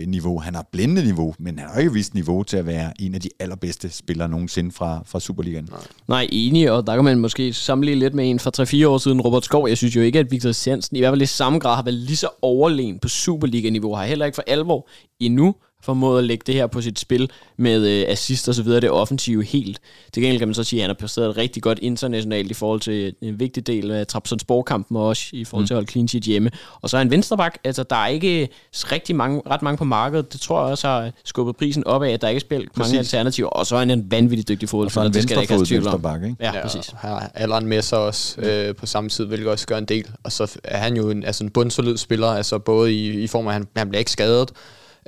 [0.08, 0.40] niveau.
[0.40, 3.22] Han har blændende niveau, men han har ikke vist niveau til at være en af
[3.22, 5.68] de allerbedste spillere nogensinde fra, fra Superligaen.
[5.72, 5.80] Nej.
[6.08, 8.52] Nej, enig, og der kan man måske sammenligne lidt med en fra
[8.84, 9.68] 3-4 år siden, Robert Skov.
[9.68, 11.96] Jeg synes jo ikke, at Victor Sensen i hvert fald i samme grad har været
[11.96, 13.96] lige så overlegen på Superliga-niveau.
[13.96, 15.56] Har heller ikke for alvor endnu
[15.88, 18.90] formået at lægge det her på sit spil med øh, assist og så videre, det
[18.90, 19.80] offensive helt.
[20.14, 22.80] Til gengæld kan man så sige, at han har præsteret rigtig godt internationalt i forhold
[22.80, 26.24] til en vigtig del af Trabzonspor-kampen og også i forhold til at holde clean sheet
[26.24, 26.52] hjemme.
[26.82, 30.34] Og så er en venstreback, altså der er ikke rigtig mange, ret mange på markedet.
[30.34, 32.98] Det tror jeg også har skubbet prisen op af, at der ikke er spillet mange
[32.98, 33.50] alternativer.
[33.50, 35.08] Og så er han en vanvittig dygtig fodboldspiller.
[35.08, 36.36] Og så er en venstrefod ikke?
[36.40, 36.94] Ja, ja, præcis.
[37.02, 40.06] Her er Allan med sig også øh, på samme tid, hvilket også gør en del.
[40.24, 43.48] Og så er han jo en, altså en bundsolid spiller, altså både i, i form
[43.48, 44.52] af, at han, han bliver ikke skadet,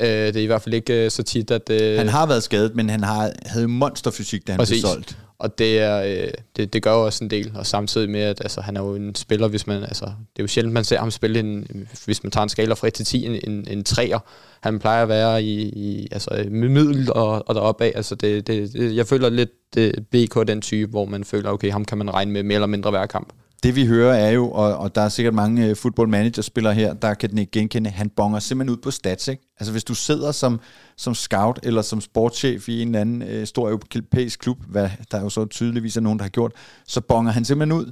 [0.02, 1.70] Øh, det er i hvert fald ikke øh, så tit, at...
[1.70, 4.82] Øh, han har været skadet, men han har, havde monsterfysik, da han præcis.
[4.82, 5.18] blev solgt.
[5.40, 8.42] Og det, er, øh, det, det gør jo også en del, og samtidig med, at
[8.42, 11.00] altså, han er jo en spiller, hvis man, altså, det er jo sjældent, man ser
[11.00, 13.84] ham spille, en, hvis man tager en skala fra 1 til 10, en, en, en
[13.84, 14.20] træer.
[14.62, 17.92] Han plejer at være i, i altså, middel og, og deroppe af.
[17.96, 21.86] Altså, det, det, jeg føler lidt det BK den type, hvor man føler, okay, ham
[21.86, 23.34] kan man regne med mere eller mindre hver kamp.
[23.64, 26.74] Det vi hører er jo, og, og der er sikkert mange uh, football manager spillere
[26.74, 29.44] her, der kan den ikke genkende, han bonger simpelthen ud på stats, ikke?
[29.60, 30.60] Altså hvis du sidder som,
[30.98, 35.22] som scout eller som sportschef i en eller anden uh, stor europæisk klub, hvad der
[35.22, 36.52] jo så tydeligvis er nogen, der har gjort,
[36.88, 37.92] så bonger han simpelthen ud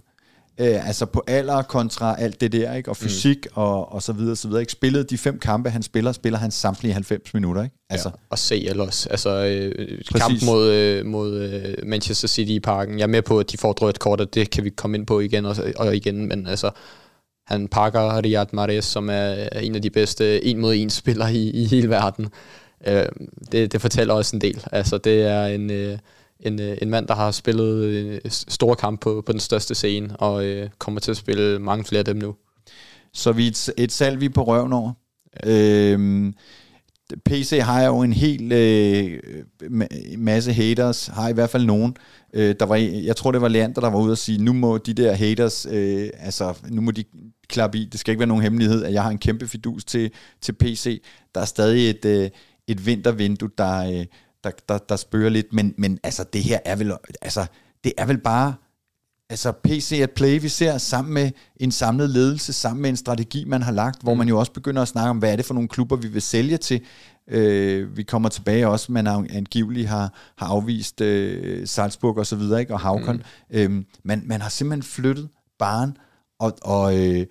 [0.59, 2.89] øh, altså på alder kontra alt det der, ikke?
[2.89, 3.07] og mm.
[3.07, 3.51] fysik mm.
[3.53, 4.61] og, og så videre, så videre.
[4.61, 4.71] Ikke?
[4.71, 7.63] Spillet de fem kampe, han spiller, spiller han samtlige 90 minutter.
[7.63, 7.75] Ikke?
[7.89, 8.09] Altså.
[8.09, 9.09] Ja, og CL også.
[9.09, 12.97] Altså, øh, kamp mod, øh, mod øh, Manchester City i parken.
[12.99, 15.05] Jeg er med på, at de får drødt kort, og det kan vi komme ind
[15.05, 16.71] på igen og, og igen, men altså,
[17.47, 21.49] han pakker Riyad Mahrez, som er en af de bedste en mod en spillere i,
[21.49, 22.27] i hele verden.
[22.87, 23.05] Øh,
[23.51, 24.63] det, det fortæller også en del.
[24.71, 25.71] Altså, det er en...
[25.71, 25.97] Øh,
[26.47, 30.15] en, øh, en mand, der har spillet øh, store kampe på, på den største scene,
[30.17, 32.35] og øh, kommer til at spille mange flere af dem nu.
[33.13, 34.91] Så vi et, et salg, vi er på røven over.
[35.45, 35.91] Ja.
[35.91, 36.33] Øhm,
[37.25, 39.19] PC har jo en hel øh,
[40.17, 41.97] masse haters, har i hvert fald nogen.
[42.33, 44.77] Øh, der var, jeg tror, det var Leander, der var ude og sige, nu må
[44.77, 47.03] de der haters, øh, altså nu må de
[47.49, 47.85] klappe i.
[47.85, 51.03] Det skal ikke være nogen hemmelighed, at jeg har en kæmpe fidus til, til PC.
[51.35, 52.29] Der er stadig et, øh,
[52.67, 54.05] et vintervindue, der, øh,
[54.47, 57.45] der, der, der spørger lidt, men, men altså det her er vel, altså
[57.83, 58.53] det er vel bare
[59.29, 63.45] altså PC at play, vi ser sammen med en samlet ledelse, sammen med en strategi,
[63.45, 64.17] man har lagt, hvor mm.
[64.17, 66.21] man jo også begynder at snakke om, hvad er det for nogle klubber, vi vil
[66.21, 66.81] sælge til.
[67.29, 72.59] Øh, vi kommer tilbage også, man angiveligt har, har afvist øh, Salzburg og så videre,
[72.59, 72.73] ikke?
[72.73, 73.15] og Havkon.
[73.15, 73.57] Mm.
[73.57, 75.29] Øh, man, man har simpelthen flyttet
[75.59, 75.97] barn,
[76.39, 77.25] og, og, øh,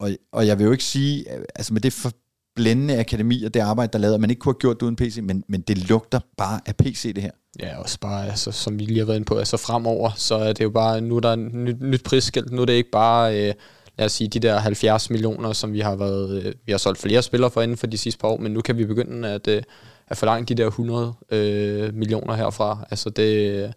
[0.00, 2.12] og, og jeg vil jo ikke sige, altså med det for
[2.56, 4.96] blændende akademi og det arbejde, der lavede, at man ikke kunne have gjort det uden
[4.96, 7.30] PC, men, men det lugter bare af PC, det her.
[7.60, 10.52] Ja, også bare, altså, som vi lige har været inde på, altså fremover, så er
[10.52, 13.54] det jo bare, nu er der nyt, nyt prisskilt, nu er det ikke bare, øh,
[13.98, 16.98] lad os sige, de der 70 millioner, som vi har været, øh, vi har solgt
[16.98, 19.48] flere spillere for inden for de sidste par år, men nu kan vi begynde at,
[19.48, 19.62] øh,
[20.08, 22.86] at forlange de der 100 øh, millioner herfra.
[22.90, 23.74] Altså det,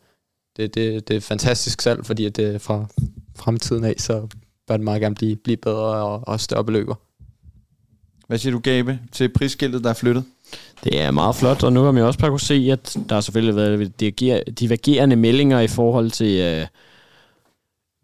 [0.57, 2.85] det, det, det er fantastisk salg, fordi at det fra
[3.35, 4.27] fremtiden af, så
[4.67, 6.95] bør det meget gerne blive, blive bedre og, og større beløber.
[8.27, 10.23] Hvad siger du, Gabe, til prisskiltet, der er flyttet?
[10.83, 13.21] Det er meget flot, og nu har man også bare kunne se, at der har
[13.21, 13.99] selvfølgelig været
[14.59, 16.67] divergerende meldinger i forhold til, øh,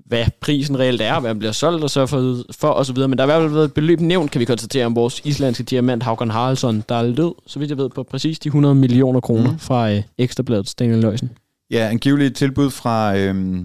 [0.05, 3.07] hvad prisen reelt er, hvad man bliver solgt og så for, for og så videre.
[3.07, 5.21] Men der har i hvert fald været et beløb nævnt, kan vi konstatere, om vores
[5.23, 8.75] islandske diamant Haugen Haraldsson, der er lød, så vidt jeg ved, på præcis de 100
[8.75, 9.59] millioner kroner mm.
[9.59, 11.31] fra øh, Ekstrabladets Daniel Løjsen.
[11.71, 13.17] Ja, angiveligt tilbud fra...
[13.17, 13.61] Øh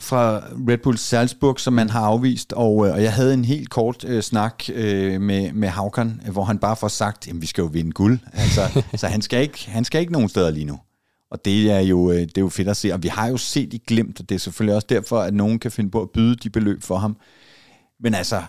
[0.00, 3.70] fra Red Bull Salzburg, som man har afvist, og, øh, og jeg havde en helt
[3.70, 7.62] kort øh, snak øh, med, med Haukan, hvor han bare får sagt, at vi skal
[7.62, 8.18] jo vinde guld.
[8.32, 10.78] Altså, så han skal, ikke, han skal ikke nogen steder lige nu.
[11.30, 13.36] Og det er, jo, øh, det er jo fedt at se, og vi har jo
[13.36, 16.10] set i glemt, og det er selvfølgelig også derfor, at nogen kan finde på at
[16.10, 17.16] byde de beløb for ham.
[18.00, 18.42] Men altså,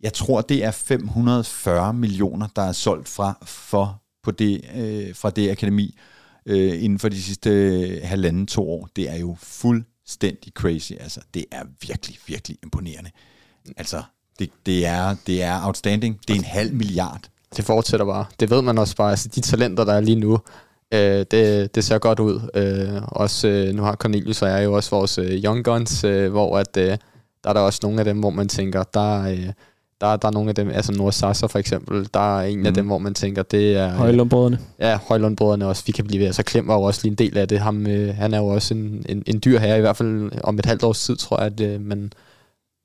[0.00, 5.30] jeg tror, det er 540 millioner, der er solgt fra, for, på det, øh, fra
[5.30, 5.98] det akademi
[6.46, 8.88] øh, inden for de sidste øh, halvanden to år.
[8.96, 10.92] Det er jo fuld fuldstændig crazy.
[11.00, 13.10] Altså, det er virkelig, virkelig imponerende.
[13.76, 14.02] Altså,
[14.38, 16.20] det, det, er, det er outstanding.
[16.28, 17.20] Det er en halv milliard.
[17.56, 18.26] Det fortsætter bare.
[18.40, 19.10] Det ved man også bare.
[19.10, 20.38] Altså, de talenter, der er lige nu,
[20.94, 22.50] øh, det, det ser godt ud.
[22.54, 26.30] Øh, også, øh, nu har Cornelius og jeg jo også vores øh, Young Guns, øh,
[26.30, 26.98] hvor at, øh,
[27.44, 29.52] der er der også nogle af dem, hvor man tænker, der, øh,
[30.00, 32.66] der, der er nogle af dem, altså Nord Sasser for eksempel, der er en mm.
[32.66, 33.88] af dem, hvor man tænker, det er...
[33.88, 34.58] Højlundbrødrene.
[34.78, 36.26] Ja, Højlundbrødrene også, vi kan blive ved.
[36.26, 37.60] Altså Klem var jo også lige en del af det.
[37.60, 40.58] Ham, øh, han er jo også en, en, en dyr her, i hvert fald om
[40.58, 42.12] et halvt års tid, tror jeg, at øh, man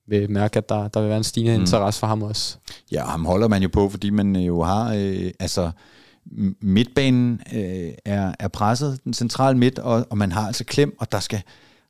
[0.08, 1.62] vil mærke, at der, der vil være en stigende mm.
[1.62, 2.58] interesse for ham også.
[2.92, 5.72] Ja, ham holder man jo på, fordi man jo har, øh, altså
[6.62, 11.12] midtbanen øh, er, er presset, den centrale midt, og, og man har altså Klem, og
[11.12, 11.42] der skal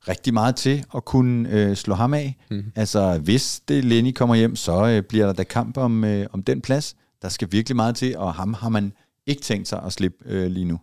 [0.07, 2.37] rigtig meget til at kunne øh, slå ham af.
[2.51, 2.71] Mm.
[2.75, 6.43] Altså, hvis det Lenny kommer hjem, så øh, bliver der da kamp om, øh, om
[6.43, 6.95] den plads.
[7.21, 8.93] Der skal virkelig meget til, og ham har man
[9.27, 10.79] ikke tænkt sig at slippe øh, lige nu.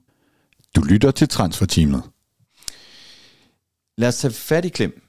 [0.77, 2.03] Du lytter til transferteamet.
[3.99, 5.03] Lad os tage fat i Klem.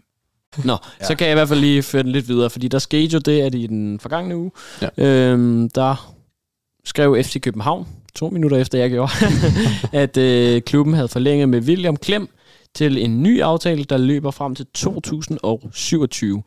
[0.65, 1.05] Nå, ja.
[1.05, 3.19] så kan jeg i hvert fald lige føre den lidt videre, fordi der skete jo
[3.19, 4.89] det, at i den forgangne uge, ja.
[4.97, 6.13] øhm, der
[6.85, 9.11] skrev FC København, to minutter efter jeg gjorde,
[10.03, 12.29] at øh, klubben havde forlænget med William Klem,
[12.75, 16.43] til en ny aftale, der løber frem til 2027.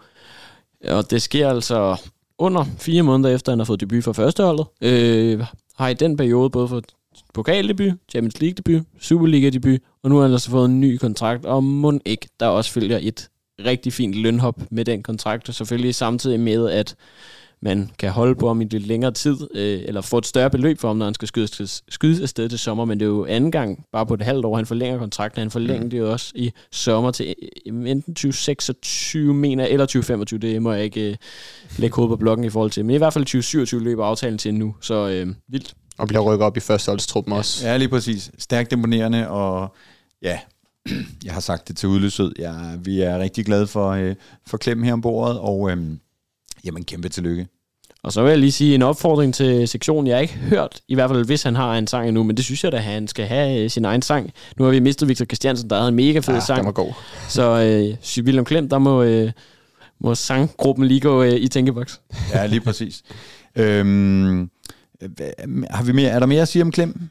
[0.88, 1.96] Og det sker altså
[2.38, 4.66] under fire måneder efter, han har fået debut for førsteholdet.
[4.80, 5.44] Øh,
[5.76, 6.84] har i den periode både fået
[7.34, 11.44] pokaldebut, Champions League debut, Superliga debut, og nu har han altså fået en ny kontrakt,
[11.44, 13.28] og må ikke, der også følger et
[13.64, 16.96] rigtig fint lønhop med den kontrakt, og selvfølgelig samtidig med, at
[17.64, 20.80] man kan holde på ham i lidt længere tid, øh, eller få et større beløb
[20.80, 23.50] for ham, når han skal skydes, skydes afsted til sommer, men det er jo anden
[23.50, 25.40] gang, bare på et halvt år, han forlænger kontrakten.
[25.40, 25.90] Han forlænger mm.
[25.90, 27.34] det jo også i sommer til
[27.66, 31.16] øh, enten 2026, mener eller 2025, det må jeg ikke øh,
[31.78, 34.54] lægge hovedet på blokken i forhold til, men i hvert fald 2027 løber aftalen til
[34.54, 35.74] nu, så øh, vildt.
[35.98, 37.68] Og bliver rykket op i førsteholdstruppen også.
[37.68, 38.30] Ja, lige præcis.
[38.38, 39.74] Stærkt imponerende, og
[40.22, 40.38] ja,
[41.24, 42.32] jeg har sagt det til udløsød.
[42.38, 44.14] Ja, vi er rigtig glade for, øh,
[44.46, 45.76] for Klem her ombord, og øh,
[46.64, 47.46] jamen kæmpe tillykke.
[48.04, 50.06] Og så vil jeg lige sige en opfordring til sektionen.
[50.06, 52.44] Jeg har ikke hørt, i hvert fald hvis han har en sang endnu, men det
[52.44, 54.32] synes jeg da, at han skal have øh, sin egen sang.
[54.58, 56.64] Nu har vi mistet Victor Christiansen, der havde en mega fed ja, sang.
[56.64, 56.92] Ja, god.
[57.28, 59.32] Så øh, William Klem, der må, øh,
[60.00, 62.00] må sanggruppen lige gå øh, i tænkeboks.
[62.32, 63.02] Ja, lige præcis.
[63.56, 64.50] øhm,
[65.70, 67.08] har vi mere, er der mere at sige om Klem?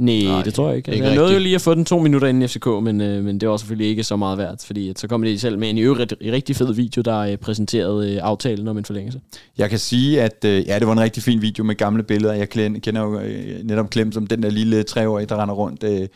[0.00, 0.92] Nej, Nej, det tror jeg ikke.
[0.92, 3.40] ikke jeg nåede jo lige at få den to minutter inden FCK, men, øh, men
[3.40, 5.80] det var selvfølgelig ikke så meget værd, fordi så kom det selv med en i
[5.80, 9.20] øvrigt rigtig fed video, der øh, præsenterede øh, aftalen om en forlængelse.
[9.58, 12.34] Jeg kan sige, at øh, ja, det var en rigtig fin video med gamle billeder.
[12.34, 16.08] Jeg kender jo øh, netop Klem som den der lille treårige, der render rundt øh,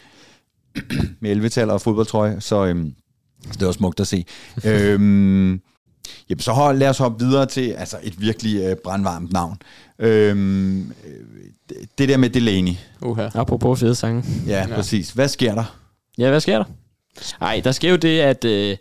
[1.20, 2.76] med 11 og fodboldtrøje, så, øh,
[3.50, 4.24] så det var smukt at se.
[4.68, 5.60] øhm,
[6.30, 9.58] Jamen, så hold, lad os hoppe videre til altså, et virkelig øh, brandvarmt navn.
[9.98, 10.92] Øhm,
[11.98, 12.72] det der med Delaney.
[13.02, 13.38] Uh-huh.
[13.38, 14.24] Apropos fede sange.
[14.46, 15.10] Ja, ja, præcis.
[15.10, 15.76] Hvad sker der?
[16.18, 16.64] Ja, hvad sker der?
[17.40, 18.76] Nej, der sker jo det, at øh,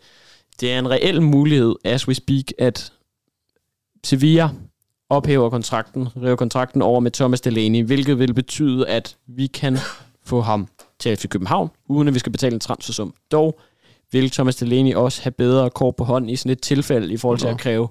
[0.60, 2.94] det er en reel mulighed, as we speak, at
[4.04, 4.50] Sevilla
[5.10, 9.78] ophæver kontrakten, river kontrakten over med Thomas Delaney, hvilket vil betyde, at vi kan
[10.26, 10.68] få ham
[11.00, 13.14] til FC København, uden at vi skal betale en transfersum.
[13.32, 13.60] Dog
[14.14, 17.40] vil Thomas Delaney også have bedre kort på hånden i sådan et tilfælde i forhold
[17.40, 17.88] til at kræve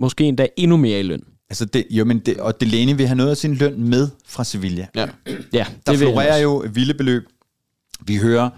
[0.00, 1.22] måske endda endnu mere i løn.
[1.50, 4.44] Altså det, jo, men det, og Delaney vil have noget af sin løn med fra
[4.44, 4.86] Sevilla.
[4.94, 5.06] Ja.
[5.52, 7.22] Ja, Der det vil florerer jo vilde beløb.
[8.06, 8.50] Vi hører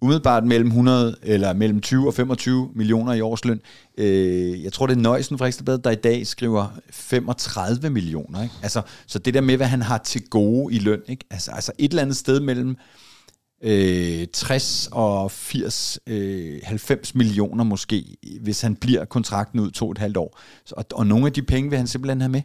[0.00, 3.60] umiddelbart mellem 100 eller mellem 20 og 25 millioner i årsløn.
[3.98, 8.42] Øh, jeg tror, det er Nøjsen fra Ekstrabladet, der i dag skriver 35 millioner.
[8.42, 8.54] Ikke?
[8.62, 11.00] Altså, så det der med, hvad han har til gode i løn.
[11.08, 11.24] Ikke?
[11.30, 12.76] Altså, altså et eller andet sted mellem
[13.62, 19.92] øh, 60 og 80, øh, 90 millioner måske, hvis han bliver kontrakten ud to og
[19.92, 20.40] et halvt år.
[20.64, 22.42] Så, og, og nogle af de penge vil han simpelthen have med.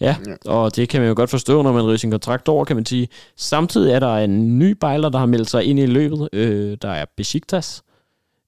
[0.00, 0.16] Ja,
[0.46, 2.86] og det kan man jo godt forstå, når man river sin kontrakt over, kan man
[2.86, 3.08] sige.
[3.36, 6.28] Samtidig er der en ny bejler, der har meldt sig ind i løbet.
[6.32, 7.82] Øh, der er Besiktas,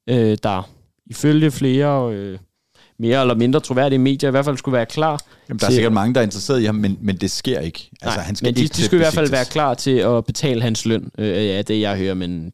[0.07, 0.71] øh, der
[1.07, 2.39] ifølge flere øh,
[2.99, 5.23] mere eller mindre troværdige medier i hvert fald skulle være klar.
[5.49, 7.61] Jamen, der er til- sikkert mange, der er interesseret i ham, men, men det sker
[7.61, 7.91] ikke.
[8.03, 9.91] Altså, Nej, han skal men de, ikke de skulle i hvert fald være klar til
[9.99, 12.53] at betale hans løn, øh, ja, det jeg hører, men,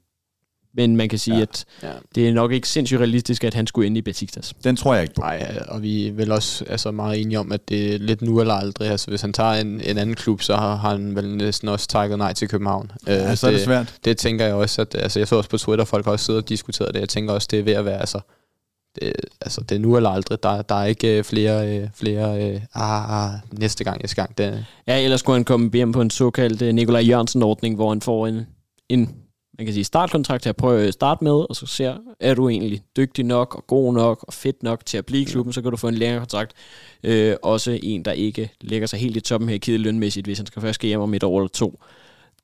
[0.76, 1.42] men man kan sige, ja.
[1.42, 1.88] at Ja.
[2.14, 4.54] det er nok ikke sindssygt realistisk, at han skulle ind i Besiktas.
[4.64, 5.20] Den tror jeg ikke på.
[5.20, 8.40] Nej, og vi er vel også altså, meget enige om, at det er lidt nu
[8.40, 8.90] eller aldrig.
[8.90, 12.18] Altså, hvis han tager en, en anden klub, så har han vel næsten også takket
[12.18, 12.90] nej til København.
[13.06, 13.94] Ja, så er det svært.
[14.04, 16.42] Det tænker jeg også, at altså, jeg så også på Twitter, folk har også siddet
[16.42, 17.00] og diskuteret det.
[17.00, 18.20] Jeg tænker også, det er ved at være, altså,
[19.00, 20.42] det, altså, det er nu eller aldrig.
[20.42, 24.38] Der, der er ikke øh, flere, øh, flere øh, ah, ah, næste gang, næste gang.
[24.38, 28.00] Det, Ja, ellers skulle han komme hjem på en såkaldt øh, Nikolaj Jørgensen-ordning, hvor han
[28.00, 28.46] får en,
[28.88, 29.14] en
[29.58, 32.48] man kan sige, startkontrakt til at prøve at starte med, og så ser, er du
[32.48, 35.62] egentlig dygtig nok, og god nok, og fedt nok til at blive i klubben, så
[35.62, 36.52] kan du få en længere kontrakt.
[37.02, 40.46] Øh, også en, der ikke lægger sig helt i toppen her kide lønmæssigt, hvis han
[40.46, 41.80] skal først skal hjem om et år eller to.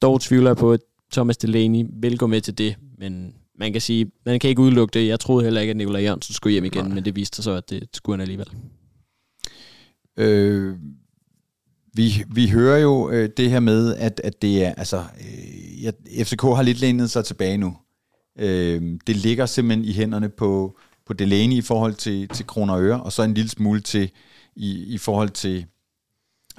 [0.02, 0.80] Dog tvivler jeg på, at
[1.12, 4.98] Thomas Delaney vil gå med til det, men man kan sige, man kan ikke udelukke
[4.98, 5.06] det.
[5.06, 6.94] Jeg troede heller ikke, at Nikolaj Jørgensen skulle hjem igen, Nej.
[6.94, 8.48] men det viste sig så, at det skulle han alligevel.
[10.16, 10.76] Øh,
[11.94, 15.90] vi, vi hører jo øh, det her med, at, at det er, altså, øh, ja,
[16.24, 17.76] FCK har lidt lænet sig tilbage nu.
[18.38, 22.82] Øh, det ligger simpelthen i hænderne på, på Delaney i forhold til, til kroner og
[22.82, 24.10] øre, og så en lille smule til,
[24.56, 25.66] i, i forhold til,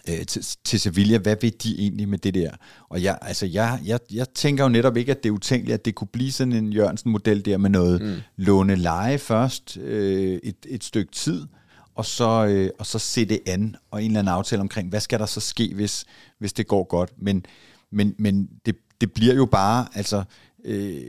[0.10, 1.18] øh, til, til Sevilla.
[1.18, 2.52] Hvad vil de egentlig med det der?
[2.90, 5.86] Og jeg, altså, jeg, jeg, jeg tænker jo netop ikke, at det er utænkeligt, at
[5.86, 8.16] det kunne blive sådan en Jørgensen-model der med noget mm.
[8.38, 11.48] låne-leje først øh, et, et stykke tid,
[11.96, 15.00] og så, øh, og så se det an, og en eller anden aftale omkring, hvad
[15.00, 16.06] skal der så ske, hvis,
[16.40, 17.12] hvis det går godt.
[17.18, 17.46] Men,
[17.92, 20.24] men, men det, det bliver jo bare, altså,
[20.66, 21.02] øh,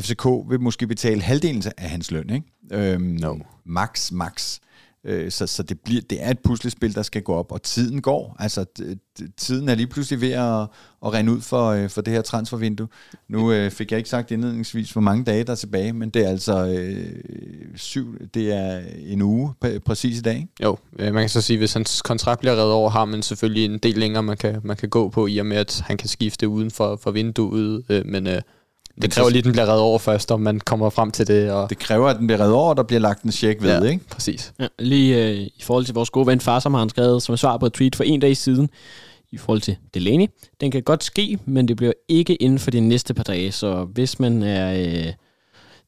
[0.00, 2.46] FCK vil måske betale halvdelen af hans løn, ikke?
[2.92, 3.38] Øhm, no.
[3.64, 4.58] Max, max.
[5.04, 8.02] Øh, så så det, bliver, det er et puslespil, der skal gå op, og tiden
[8.02, 8.36] går.
[8.38, 8.64] Altså,
[9.36, 10.60] tiden er lige pludselig ved at,
[11.06, 12.88] at rende ud for, øh, for det her transfervindue.
[13.28, 16.24] Nu øh, fik jeg ikke sagt indledningsvis, hvor mange dage der er tilbage, men det
[16.24, 17.06] er altså øh,
[17.76, 20.36] syv, det er en uge præ- præcis i dag.
[20.36, 20.48] Ikke?
[20.62, 23.64] Jo, øh, man kan så sige, hvis hans kontrakt bliver reddet over, har man selvfølgelig
[23.64, 26.08] en del længere, man kan, man kan gå på, i og med, at han kan
[26.08, 28.40] skifte uden for, for vinduet, øh, men øh,
[29.02, 31.50] det kræver lige, at den bliver reddet over først, og man kommer frem til det.
[31.50, 33.82] Og, Det kræver, at den bliver reddet over, og der bliver lagt en check ved,
[33.82, 34.04] ja, ikke?
[34.10, 34.52] præcis.
[34.60, 37.36] Ja, lige øh, i forhold til vores gode ven far, som har han skrevet som
[37.36, 38.70] svar på et tweet for en dag siden,
[39.32, 40.26] i forhold til Delaney.
[40.60, 43.84] Den kan godt ske, men det bliver ikke inden for de næste par dage, så
[43.84, 44.74] hvis man er
[45.06, 45.12] øh,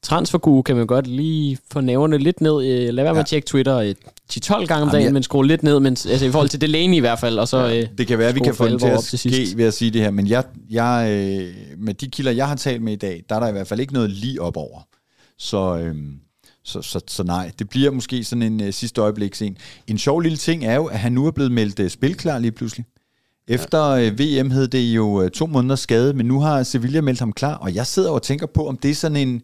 [0.02, 2.64] transferguru, kan man godt lige få nævnerne lidt ned.
[2.64, 3.22] Øh, lad være med Ja.
[3.22, 3.94] at tjekke Twitter øh,
[4.38, 6.60] 10-12 gange om Jamen, dagen, jeg- men skrue lidt ned, mens, altså i forhold til
[6.60, 7.66] Delaney i hvert fald, og så...
[7.74, 9.90] Øh, Det kan være, at vi kan få den til at ske ved at sige
[9.90, 13.24] det her, men jeg, jeg, øh, med de kilder, jeg har talt med i dag,
[13.28, 14.80] der er der i hvert fald ikke noget lige op over.
[15.38, 15.94] Så, øh,
[16.64, 19.56] så, så, så nej, det bliver måske sådan en øh, sidste øjebliks en.
[19.86, 22.52] En sjov lille ting er jo, at han nu er blevet meldt øh, spilklar lige
[22.52, 22.86] pludselig.
[23.48, 27.20] Efter øh, VM hed det jo øh, to måneder skade, men nu har Sevilla meldt
[27.20, 29.42] ham klar, og jeg sidder og tænker på, om det er sådan en,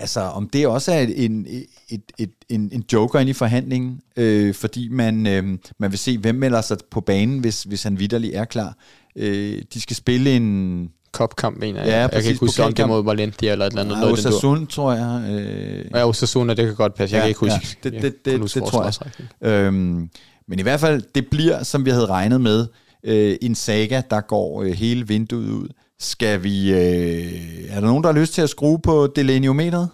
[0.00, 1.46] altså om det også er en,
[1.88, 6.18] et, et, en, en joker ind i forhandlingen, øh, fordi man, øh, man vil se,
[6.18, 8.76] hvem melder sig på banen, hvis, hvis han vidderlig er klar.
[9.16, 11.88] Øh, de skal spille en Cup-kamp, mener jeg.
[11.88, 13.96] Ja, jeg præcis, kan ikke huske, om det mod Valencia eller et eller andet.
[14.06, 14.12] ja.
[14.12, 15.30] Osasuna, tror jeg.
[15.40, 17.16] Øh, Ja, Osasuna, det kan godt passe.
[17.16, 17.76] Jeg Ja, kan ikke huske.
[17.84, 18.84] ja, det- det- det- huske det tror
[19.42, 19.50] jeg.
[19.52, 20.10] Øhm,
[20.48, 22.66] men i hvert fald, det bliver, som vi havde regnet med,
[23.04, 25.68] øh, en saga, der går øh, hele vinduet ud.
[26.00, 26.72] Skal vi...
[26.72, 29.88] Øh, er der nogen, der har lyst til at skrue på deleniometeret?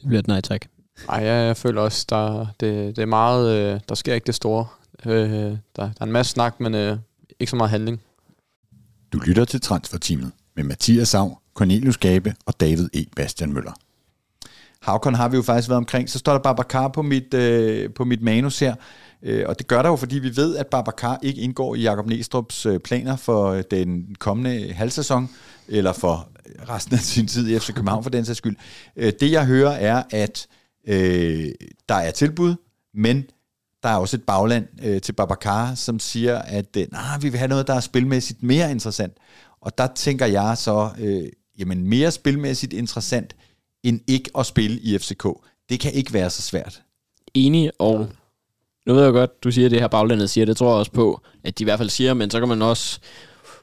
[0.00, 0.66] det bliver et nej tak.
[1.08, 4.34] Ej, jeg, jeg føler også, der, det, det er meget, øh, der sker ikke det
[4.34, 4.66] store.
[5.06, 6.98] Øh, der, der er en masse snak, men øh,
[7.40, 8.00] ikke så meget handling.
[9.12, 13.04] Du lytter til Transferteamet med Mathias Sav, Cornelius Gabe og David E.
[13.16, 13.72] Bastian Møller.
[14.82, 16.10] Havkon har vi jo faktisk været omkring.
[16.10, 18.74] Så står der Babacar på mit, øh, på mit manus her.
[19.22, 22.06] Øh, og det gør der jo, fordi vi ved, at Babacar ikke indgår i Jakob
[22.10, 25.30] Næstrup's øh, planer for øh, den kommende halvsæson,
[25.68, 26.28] eller for
[26.68, 28.56] resten af sin tid i FC København for den sags skyld.
[28.96, 30.46] Øh, det jeg hører er, at
[30.88, 31.48] øh,
[31.88, 32.54] der er tilbud,
[32.94, 33.24] men
[33.82, 37.38] der er også et bagland øh, til Babacar, som siger, at øh, nah, vi vil
[37.38, 39.12] have noget, der er spilmæssigt mere interessant.
[39.60, 43.36] Og der tænker jeg så, øh, jamen mere spilmæssigt interessant,
[43.82, 45.26] end ikke at spille i FCK.
[45.68, 46.82] Det kan ikke være så svært.
[47.34, 48.08] Enig, og
[48.86, 51.20] nu ved jeg godt, du siger det her baglandet siger, det tror jeg også på,
[51.44, 53.00] at de i hvert fald siger, men så kan man også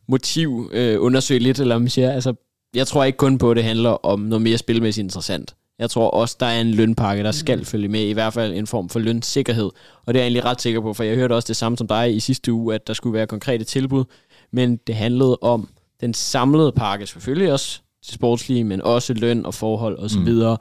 [0.08, 2.34] motiv øh, undersøge lidt, eller man siger, altså,
[2.76, 5.56] jeg tror ikke kun på, at det handler om noget mere spilmæssigt interessant.
[5.80, 8.68] Jeg tror også, der er en lønpakke, der skal følge med, i hvert fald en
[8.68, 9.70] form for lønsikkerhed.
[10.06, 11.88] Og det er jeg egentlig ret sikker på, for jeg hørte også det samme som
[11.88, 14.04] dig i sidste uge, at der skulle være konkrete tilbud,
[14.52, 15.70] men det handlede om
[16.02, 20.58] den samlede pakke, selvfølgelig også til sportslige, men også løn og forhold osv., mm.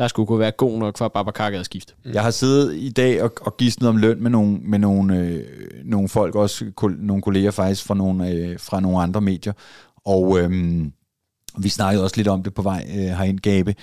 [0.00, 1.92] Der skulle kunne være god nok for Babacar at skifte.
[2.04, 2.12] Mm.
[2.12, 5.44] Jeg har siddet i dag og, og givet om løn med nogle, med nogle, øh,
[5.84, 9.52] nogle folk, også kol, nogle kolleger faktisk fra nogle, øh, fra nogle andre medier,
[10.04, 10.84] og øh,
[11.58, 13.74] vi snakkede også lidt om det på vej øh, herind, Gabe.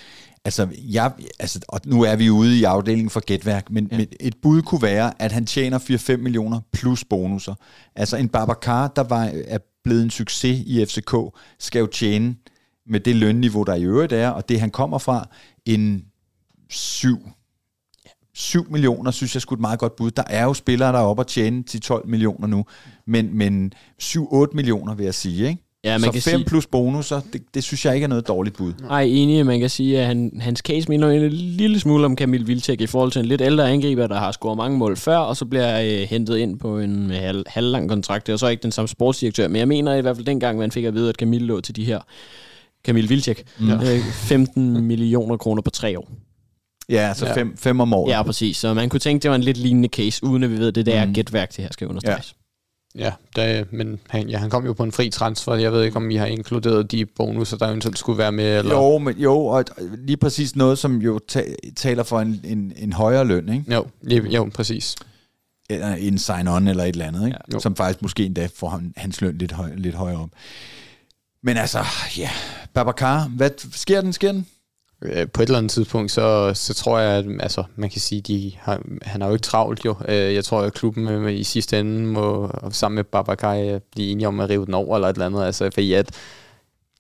[0.45, 3.97] Altså, jeg, altså, og nu er vi ude i afdelingen for gætværk, men, ja.
[3.97, 7.55] men et bud kunne være, at han tjener 4-5 millioner plus bonusser.
[7.95, 11.15] Altså en Babacar, der var, er blevet en succes i FCK,
[11.59, 12.36] skal jo tjene
[12.89, 15.30] med det lønniveau, der i øvrigt er, og det han kommer fra,
[15.68, 16.05] en
[16.70, 17.20] 7
[18.38, 20.11] 7 millioner, synes jeg skulle et meget godt bud.
[20.11, 22.65] Der er jo spillere, der er oppe at tjene til 12 millioner nu,
[23.07, 25.63] men, men 7-8 millioner vil jeg sige, ikke?
[25.84, 28.28] Ja, man så kan 5 sige, plus bonusser, det, det synes jeg ikke er noget
[28.28, 28.74] dårligt bud.
[28.82, 29.45] Nej, enig.
[29.45, 32.88] Man kan sige, at han, hans case minder en lille smule om Kamil Vilcek i
[32.88, 35.82] forhold til en lidt ældre angriber, der har scoret mange mål før, og så bliver
[35.82, 38.28] øh, hentet ind på en halv, halvlang kontrakt.
[38.28, 40.72] Det er så ikke den samme sportsdirektør, men jeg mener i hvert fald dengang, man
[40.72, 41.99] fik at vide, at Kamil lå til de her
[42.86, 43.43] Kamil Vilcek.
[43.59, 43.71] Mm.
[43.71, 46.09] Øh, 15 millioner kroner på tre år.
[46.89, 47.36] Ja, så ja.
[47.36, 48.11] Fem, fem om året.
[48.11, 48.57] Ja, præcis.
[48.57, 50.75] Så man kunne tænke, det var en lidt lignende case, uden at vi ved, at
[50.75, 51.13] det der mm.
[51.13, 52.28] gætværk, det her skal understreges.
[52.32, 52.43] Ja.
[52.95, 55.55] Ja, der, men han, ja, han kom jo på en fri transfer.
[55.55, 58.57] Jeg ved ikke, om I har inkluderet de bonusser, der eventuelt skulle være med.
[58.57, 58.75] Eller?
[58.75, 59.65] Jo, men, jo, og
[59.97, 63.73] lige præcis noget, som jo ta- taler for en, en, en højere løn, ikke?
[63.73, 64.95] Jo, lige, jo præcis.
[65.69, 67.38] Eller en sign-on eller et eller andet, ikke?
[67.53, 70.30] Ja, som faktisk måske endda får han, hans løn lidt, høj, lidt højere op.
[71.43, 71.80] Men altså,
[72.17, 72.30] ja,
[72.78, 74.47] Babacar, hvad sker den, sker den?
[75.01, 78.21] Øh, på et eller andet tidspunkt, så, så tror jeg, at altså, man kan sige,
[78.21, 79.95] de har, han har jo ikke travlt jo.
[80.07, 84.28] Øh, jeg tror, at klubben øh, i sidste ende må sammen med Babacar blive enige
[84.28, 85.43] om at rive den over eller et eller andet.
[85.43, 86.11] Altså, fordi at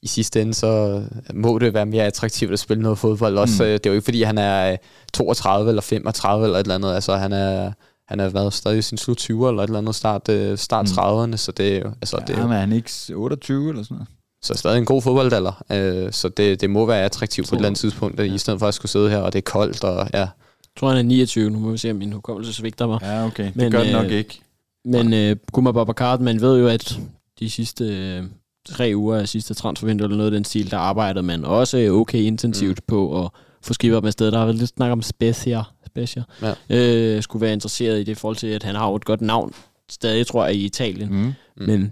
[0.01, 1.03] i sidste ende, så
[1.33, 3.37] må det være mere attraktivt at spille noget fodbold.
[3.37, 3.69] Også, mm.
[3.69, 4.77] Det er jo ikke, fordi han er
[5.13, 6.93] 32 eller 35 eller et eller andet.
[6.93, 7.71] Altså, han er,
[8.07, 11.25] han har været stadig i sin slut 20'er eller et eller andet start, start 30'erne,
[11.25, 11.37] mm.
[11.37, 11.87] så det er jo...
[12.01, 14.16] Altså, ja, det er jo, men er han ikke 28 eller sådan noget?
[14.41, 17.67] Så stadig en god fodboldalder, øh, så det, det må være attraktivt på et eller
[17.67, 18.33] andet tidspunkt, at ja.
[18.33, 20.19] i stedet for at skulle sidde her, og det er koldt, og ja.
[20.19, 22.99] Jeg tror, han er 29, nu må vi se, om min hukommelse svigter mig.
[23.01, 24.41] Ja, okay, men, det gør det nok øh, ikke.
[24.85, 26.99] Men øh, Guma Babacar, man ved jo, at
[27.39, 28.23] de sidste øh,
[28.69, 32.19] tre uger af sidste transfervindue eller noget af den stil, der arbejdede man også okay
[32.19, 32.85] intensivt mm.
[32.87, 33.31] på at
[33.61, 34.31] få skibet med sted.
[34.31, 36.53] Der har været lidt snak om Specia, Specia ja.
[36.69, 39.21] øh, skulle være interesseret i det i forhold til, at han har jo et godt
[39.21, 39.53] navn
[39.89, 41.09] stadig, tror jeg, i Italien.
[41.09, 41.17] Mm.
[41.17, 41.33] Mm.
[41.65, 41.91] Men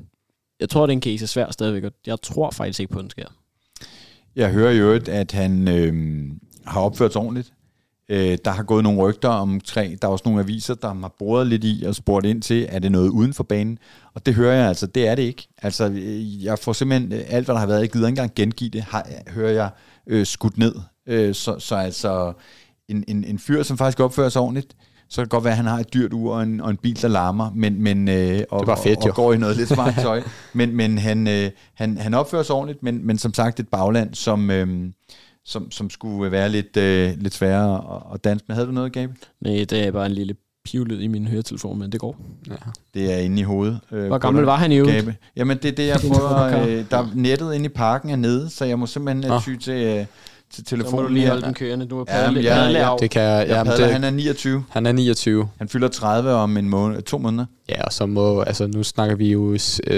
[0.60, 3.10] jeg tror, den case er svær stadigvæk, og jeg tror faktisk ikke på, at den
[3.10, 3.28] sker.
[4.36, 5.94] Jeg hører jo, at han øh,
[6.66, 7.54] har opført sig ordentligt.
[8.10, 9.98] Øh, der har gået nogle rygter om tre.
[10.02, 12.80] Der er også nogle aviser, der har boret lidt i og spurgt ind til, er
[12.80, 13.80] det noget uden for banen?
[14.14, 15.48] Og det hører jeg altså, det er det ikke.
[15.58, 18.36] Altså, øh, jeg får simpelthen øh, alt, hvad der har været, jeg gider ikke engang
[18.36, 19.70] gengive det, har, hører jeg
[20.08, 20.76] øh, skudt ned.
[21.08, 22.34] Øh, så, så altså,
[22.88, 24.76] en, en, en fyr, som faktisk opfører sig ordentligt,
[25.10, 26.78] så kan det godt være, at han har et dyrt ur og en, og en
[26.78, 29.70] bil, der larmer, men, men, øh, og, det fedt, og, og går i noget lidt
[29.70, 30.22] smart tøj.
[30.54, 34.14] men men han, øh, han, han opfører sig ordentligt, men, men som sagt et bagland,
[34.14, 34.90] som, øh,
[35.46, 38.56] som, som skulle være lidt, øh, lidt sværere at, at danse med.
[38.56, 39.14] Havde du noget, Gabe?
[39.42, 40.36] Nej, det er bare en lille
[40.66, 42.18] pivlyd i min høretelefon, men det går.
[42.50, 42.56] Ja.
[42.94, 43.80] Det er inde i hovedet.
[43.92, 45.10] Øh, Hvor gammel var han i øvrigt?
[45.36, 46.66] Jamen, det er det, jeg prøver.
[46.68, 49.42] Øh, der er nettet inde i parken er nede, så jeg må simpelthen oh.
[49.42, 49.74] ty til...
[49.74, 50.06] Øh,
[50.54, 50.92] til telefonen.
[50.92, 51.86] Så må du lige holde den kørende.
[51.86, 53.48] Du er padle, ja, ja, ja, det kan jeg.
[53.48, 54.66] Ja, padler, det, han er 29.
[54.70, 55.50] Han er 29.
[55.58, 57.46] Han fylder 30 om en måned, to måneder.
[57.70, 59.56] Ja, og så må, altså nu snakker vi jo uh,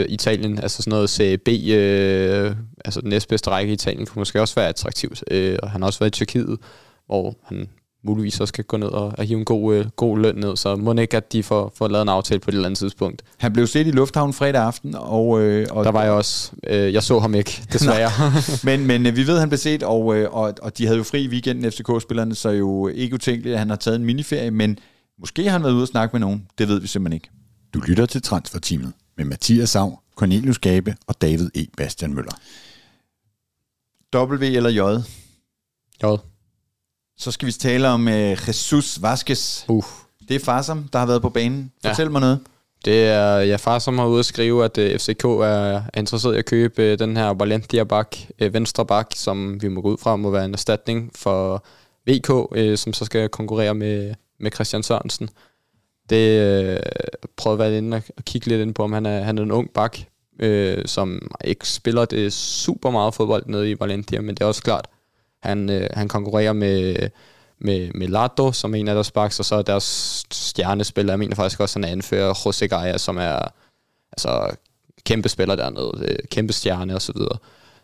[0.08, 4.56] Italien, altså sådan noget CB, uh, altså den næstbedste række i Italien, kunne måske også
[4.56, 5.24] være attraktivt.
[5.34, 6.58] Uh, og han har også været i Tyrkiet,
[7.08, 7.68] hvor han
[8.08, 10.76] muligvis også kan gå ned og, og hive en god, øh, god løn ned, så
[10.76, 13.24] må ikke, at de får, får lavet en aftale på et eller andet tidspunkt.
[13.38, 15.41] Han blev set i Lufthavn fredag aften, og...
[15.41, 16.51] Øh, og der var jeg også.
[16.68, 18.12] Øh, jeg så ham ikke, desværre.
[18.64, 20.97] men, men øh, vi ved, at han blev set, og, øh, og, og de havde
[20.97, 24.51] jo fri i weekenden, FCK-spillerne, så jo ikke utænkeligt, at han har taget en miniferie,
[24.51, 24.80] men
[25.20, 26.47] måske har han været ude og snakke med nogen.
[26.58, 27.30] Det ved vi simpelthen ikke.
[27.74, 31.66] Du lytter til Transferteamet med Mathias Sav, Cornelius Gabe og David E.
[31.78, 32.32] Bastian Møller.
[34.16, 35.01] W eller J?
[36.03, 36.05] J.
[37.18, 39.65] Så skal vi tale om uh, Jesus Vasquez.
[39.68, 39.84] Uh.
[40.28, 41.72] Det er Farsam, der har været på banen.
[41.86, 42.09] Fortæl ja.
[42.09, 42.39] mig noget.
[42.86, 46.36] Det er ja, far, som har ude at skrive, at uh, øh, FCK er interesseret
[46.36, 49.91] i at købe uh, den her Valentia bak, uh, venstre bak, som vi må gå
[49.91, 51.65] ud fra, må være en erstatning for
[52.09, 55.30] VK, uh, som så skal konkurrere med, med Christian Sørensen.
[56.09, 56.80] det øh,
[57.38, 59.51] prøvede at være inde og, kigge lidt ind på, om han er, han er en
[59.51, 59.97] ung bak,
[60.39, 64.63] øh, som ikke spiller det super meget fodbold nede i Valencia, men det er også
[64.63, 64.88] klart,
[65.43, 67.09] han, øh, han konkurrerer med,
[67.59, 71.19] med, med Lato, som er en af deres backs, og så er deres stjernespiller, jeg
[71.19, 73.39] mener faktisk også, han er anfører José Gaia, som er
[74.11, 74.55] altså,
[75.05, 77.38] kæmpe spiller dernede, øh, kæmpe stjerne og så videre.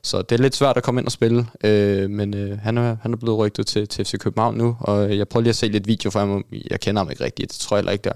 [0.03, 2.97] Så det er lidt svært at komme ind og spille, øh, men øh, han, er,
[3.01, 5.67] han er blevet rygtet til, til FC København nu, og jeg prøver lige at se
[5.67, 6.45] lidt video for ham.
[6.71, 8.13] Jeg kender ham ikke rigtigt, det tror jeg heller ikke, der,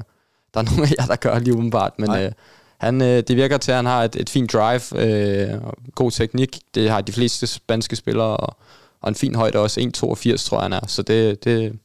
[0.53, 2.31] der er nogen af jer, der gør lige umiddelbart, men øh,
[2.77, 5.61] han, øh, det virker til, at han har et, et fint drive, øh,
[5.95, 8.57] god teknik, det har de fleste spanske spillere, og,
[9.01, 11.79] og en fin højde også, 1,82 tror jeg han er, så det, det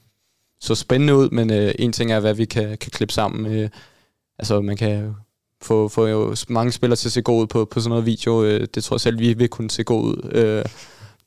[0.60, 3.52] så spændende ud, men øh, en ting er, hvad vi kan, kan klippe sammen.
[3.52, 3.68] Øh,
[4.38, 5.14] altså man kan
[5.62, 8.44] få, få jo mange spillere til at se god ud på, på sådan noget video.
[8.44, 10.30] Øh, det tror jeg selv, vi vil kunne se god ud.
[10.32, 10.64] Øh.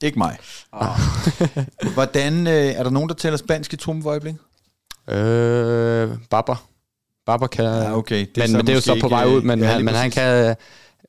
[0.03, 0.37] Ikke mig.
[0.73, 0.99] Ah.
[1.93, 4.41] Hvordan, øh, er der nogen, der taler spansk i truppen for øjeblikket?
[5.09, 6.53] Øh, Baba.
[7.25, 7.65] Baba kan...
[7.65, 8.19] Ja, okay.
[8.19, 10.55] Det men, men det er jo så på vej ud, men, han, men han kan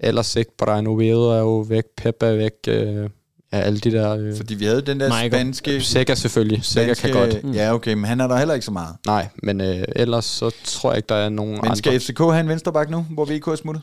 [0.01, 0.51] ellers ikke.
[0.59, 2.53] Brian Oviedo er jo væk, Pep er væk.
[2.69, 3.11] Øh,
[3.53, 4.17] ja, alle de der...
[4.17, 5.31] Øh, Fordi vi havde den der Michael.
[5.33, 5.81] spanske...
[5.81, 6.65] Sikker selvfølgelig.
[6.65, 7.45] Sikker kan godt.
[7.45, 7.53] Mm.
[7.53, 8.97] Ja, okay, men han er der heller ikke så meget.
[9.07, 11.77] Nej, men øh, ellers så tror jeg ikke, der er nogen Men andre.
[11.77, 13.83] skal FCK have en venstreback nu, hvor VK er smuttet?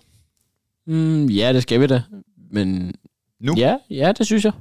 [0.88, 2.02] Mm, ja, det skal vi da.
[2.52, 2.94] Men
[3.42, 3.54] nu?
[3.58, 4.54] Ja, ja, det synes jeg.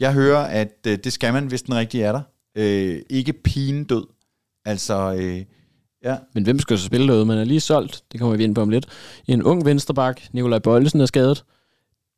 [0.00, 2.20] Jeg hører, at øh, det skal man, hvis den rigtige er der.
[2.56, 4.04] Øh, ikke pigen død.
[4.64, 5.44] Altså, øh,
[6.04, 6.16] ja.
[6.34, 7.26] Men hvem skal så spille derude?
[7.26, 8.02] Man er lige solgt.
[8.12, 8.86] Det kommer vi ind på om lidt.
[9.26, 11.44] En ung venstreback, Nikolaj Bøjlesen er skadet.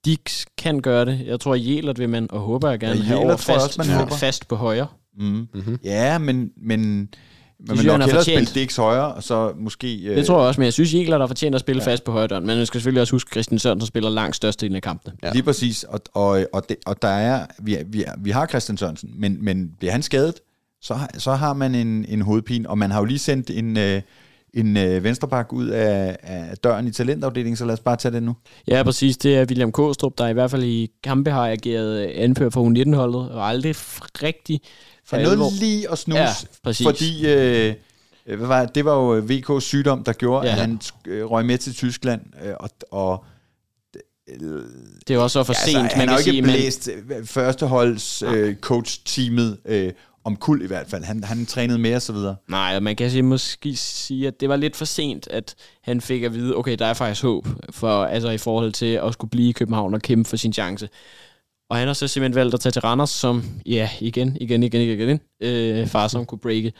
[0.04, 1.20] Dix kan gøre det.
[1.26, 3.98] Jeg tror, Jelert vil man, og håber jeg gerne, ja, have over fast, også, man
[3.98, 4.16] håber.
[4.16, 4.86] fast på højre.
[5.18, 5.46] Mm.
[5.54, 5.78] Mm-hmm.
[5.84, 7.08] Ja, men, men
[7.68, 9.96] men man nok hellere spille Dix højre, og så måske...
[9.96, 10.16] Øh...
[10.16, 11.92] Det tror jeg også, men jeg synes Jelert har fortjent at spille ja.
[11.92, 12.46] fast på højre døren.
[12.46, 15.14] Men man skal selvfølgelig også huske, at Christian Sørensen spiller langt størstedelen af kampene.
[15.22, 15.32] Ja.
[15.32, 17.46] Lige præcis, og, og, og, det, og der er...
[17.62, 20.34] Vi, vi, vi har Christian Sørensen, men, men bliver han skadet,
[20.80, 23.76] så, så har man en, en hovedpine, og man har jo lige sendt en...
[23.76, 24.02] Øh,
[24.54, 28.22] en øh, venstreback ud af, af døren i talentafdelingen, så lad os bare tage det
[28.22, 28.36] nu.
[28.68, 29.16] Ja, præcis.
[29.16, 33.30] Det er William Kostrup, der i hvert fald i kampe har ageret anfører for U19-holdet,
[33.30, 33.74] og aldrig
[34.22, 34.60] rigtig
[35.04, 36.28] for Han nåede lige at snuse, ja,
[36.62, 36.86] præcis.
[36.86, 37.74] fordi øh,
[38.26, 40.52] hvad var, det var jo VK's sygdom, der gjorde, ja.
[40.52, 43.24] at han øh, røg med til Tyskland, øh, og, og
[45.08, 47.26] det er også så for ja, sent, altså, man har jo ikke blæst men...
[47.26, 49.92] førsteholds øh, coach-teamet øh,
[50.24, 51.04] om kul i hvert fald.
[51.04, 52.36] Han, han trænede mere og så videre.
[52.48, 56.22] Nej, man kan sige, måske sige, at det var lidt for sent, at han fik
[56.22, 59.48] at vide, okay, der er faktisk håb for, altså i forhold til at skulle blive
[59.48, 60.88] i København og kæmpe for sin chance.
[61.70, 64.80] Og han har så simpelthen valgt at tage til Randers, som, ja, igen, igen, igen,
[64.80, 66.72] igen, igen øh, far som kunne breake.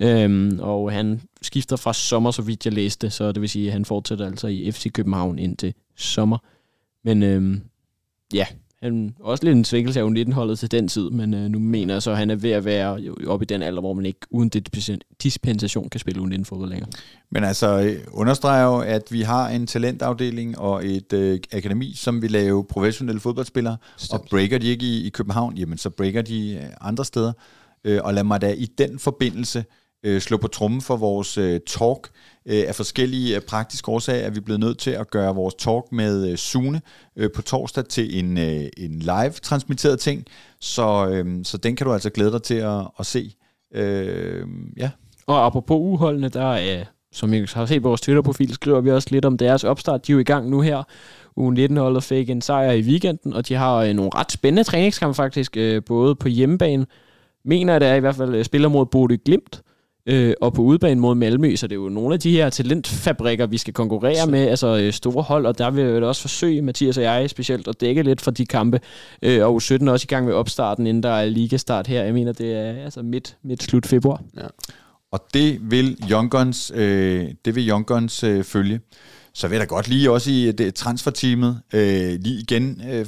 [0.00, 3.72] Øhm, og han skifter fra sommer, så vidt jeg læste, så det vil sige, at
[3.72, 6.38] han fortsætter altså i FC København indtil sommer.
[7.04, 7.62] Men øhm,
[8.34, 8.46] ja,
[8.82, 12.02] han også lidt en svækkelse af U19-holdet til den tid, men øh, nu mener jeg
[12.02, 14.48] så, at han er ved at være oppe i den alder, hvor man ikke uden
[15.22, 16.90] dispensation kan spille U19-fodbold længere.
[17.30, 22.22] Men altså, øh, understreger jo, at vi har en talentafdeling og et øh, akademi, som
[22.22, 24.20] vil lave professionelle fodboldspillere, Stemt.
[24.20, 27.32] og breaker de ikke i, i København, jamen så breaker de øh, andre steder.
[27.84, 29.64] Øh, og lad mig da i den forbindelse øh,
[30.04, 32.08] øh, slå på trummen for vores øh, talk.
[32.46, 35.84] Øh, af forskellige øh, praktiske årsager er vi blevet nødt til at gøre vores talk
[35.92, 36.80] med øh, Sune
[37.16, 40.24] øh, på torsdag til en, øh, en live transmitteret ting,
[40.60, 43.34] så, øh, så den kan du altså glæde dig til at, at se.
[43.74, 44.46] Øh,
[44.76, 44.90] ja.
[45.26, 49.08] Og apropos uholdene, der er, som I har set på vores Twitter-profil, skriver vi også
[49.10, 50.06] lidt om deres opstart.
[50.06, 50.82] De er jo i gang nu her.
[51.36, 55.14] Ugen 19-holdet fik en sejr i weekenden, og de har øh, nogle ret spændende træningskampe
[55.14, 56.86] faktisk, øh, både på hjemmebane,
[57.44, 59.62] mener at det er i hvert fald øh, spiller mod Bodø Glimt,
[60.06, 63.46] øh, og på udebane mod Malmø, så det er jo nogle af de her talentfabrikker,
[63.46, 64.30] vi skal konkurrere så.
[64.30, 67.68] med, altså øh, store hold, og der vil jeg også forsøge, Mathias og jeg specielt,
[67.68, 68.80] at dække lidt for de kampe,
[69.22, 72.04] øh, og U17 er også i gang med opstarten, inden der er ligastart her.
[72.04, 74.22] Jeg mener, det er altså midt, midt slut februar.
[74.36, 74.46] Ja.
[75.12, 78.80] Og det vil Young Guns, øh, det vil Young Guns øh, følge.
[79.34, 83.06] Så vil jeg da godt lige også i det transferteamet øh, lige igen øh,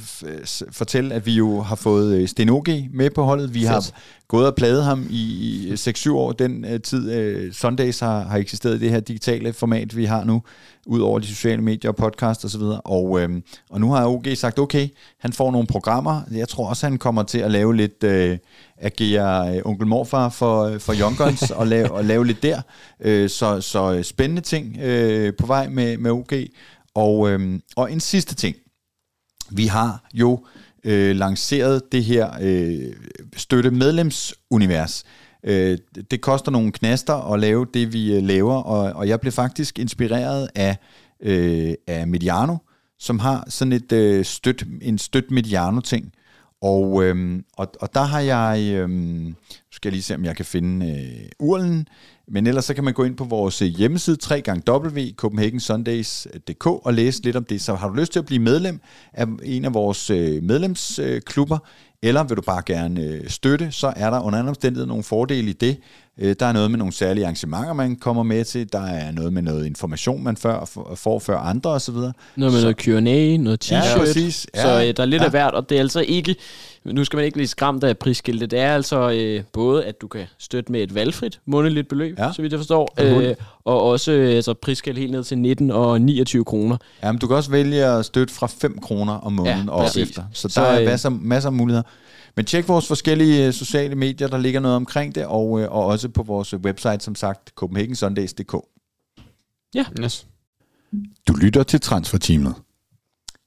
[0.71, 3.53] fortælle, at vi jo har fået øh, Sten OG med på holdet.
[3.53, 3.69] Vi Fedt.
[3.69, 3.83] har
[4.33, 8.75] gået og pladet ham i 6-7 år, den øh, tid øh, Sundays har, har eksisteret
[8.75, 10.41] i det her digitale format, vi har nu,
[10.85, 12.61] ud over de sociale medier og podcast osv.
[12.61, 13.29] Og, og, øh,
[13.69, 14.87] og nu har OG sagt, okay,
[15.19, 16.21] han får nogle programmer.
[16.31, 18.03] Jeg tror også, han kommer til at lave lidt...
[18.03, 18.37] Øh,
[18.77, 22.61] agere øh, onkel morfar for, øh, for Young Guns og, lave, og lave lidt der.
[22.99, 26.31] Øh, så, så øh, spændende ting øh, på vej med, med OG.
[26.95, 28.55] Og, øh, og en sidste ting.
[29.49, 30.45] Vi har jo
[30.83, 32.93] øh, lanceret det her øh,
[33.35, 35.03] støtte medlemsunivers.
[35.43, 35.77] Øh,
[36.11, 39.79] det koster nogle knaster at lave det, vi øh, laver, og, og jeg blev faktisk
[39.79, 40.77] inspireret af,
[41.23, 42.57] øh, af Mediano,
[42.99, 46.12] som har sådan et øh, støt, en støt Mediano-ting.
[46.63, 49.35] Og, øhm, og, og der har jeg, øhm,
[49.71, 51.87] skal jeg lige se, om jeg kan finde øh, urlen.
[52.27, 57.23] Men ellers så kan man gå ind på vores øh, hjemmeside, hjemmeside, www.copenhagensundays.dk og læse
[57.23, 57.61] lidt om det.
[57.61, 58.79] Så har du lyst til at blive medlem
[59.13, 63.93] af en af vores øh, medlemsklubber, øh, eller vil du bare gerne øh, støtte, så
[63.95, 65.77] er der under andre omstændigheder nogle fordele i det.
[66.19, 68.73] Øh, der er noget med nogle særlige arrangementer, man kommer med til.
[68.73, 71.93] Der er noget med noget information, man før, får før andre osv.
[71.93, 72.61] Noget med så.
[72.61, 73.89] noget Q&A, noget t-shirt.
[73.89, 74.47] Ja, præcis.
[74.55, 75.25] Ja, så øh, der er lidt ja.
[75.25, 76.35] af hvert, og det er altså ikke...
[76.85, 78.51] Nu skal man ikke blive skræmt af prisskiltet.
[78.51, 82.33] Det er altså øh, både, at du kan støtte med et valgfrit månedligt beløb, ja.
[82.33, 86.01] så vidt jeg forstår, øh, og også øh, altså, prisskilt helt ned til 19 og
[86.01, 86.77] 29 kroner.
[87.03, 89.85] Ja, men du kan også vælge at støtte fra 5 kroner om måneden ja, og
[89.97, 90.23] efter.
[90.33, 91.83] Så, så der er øh, masser, masser af muligheder.
[92.35, 95.85] Men tjek vores forskellige øh, sociale medier, der ligger noget omkring det, og, øh, og
[95.85, 98.55] også på vores website, som sagt, copenhagensundays.dk.
[99.75, 99.85] Ja.
[100.01, 100.27] Yes.
[101.27, 102.55] Du lytter til Transferteamet.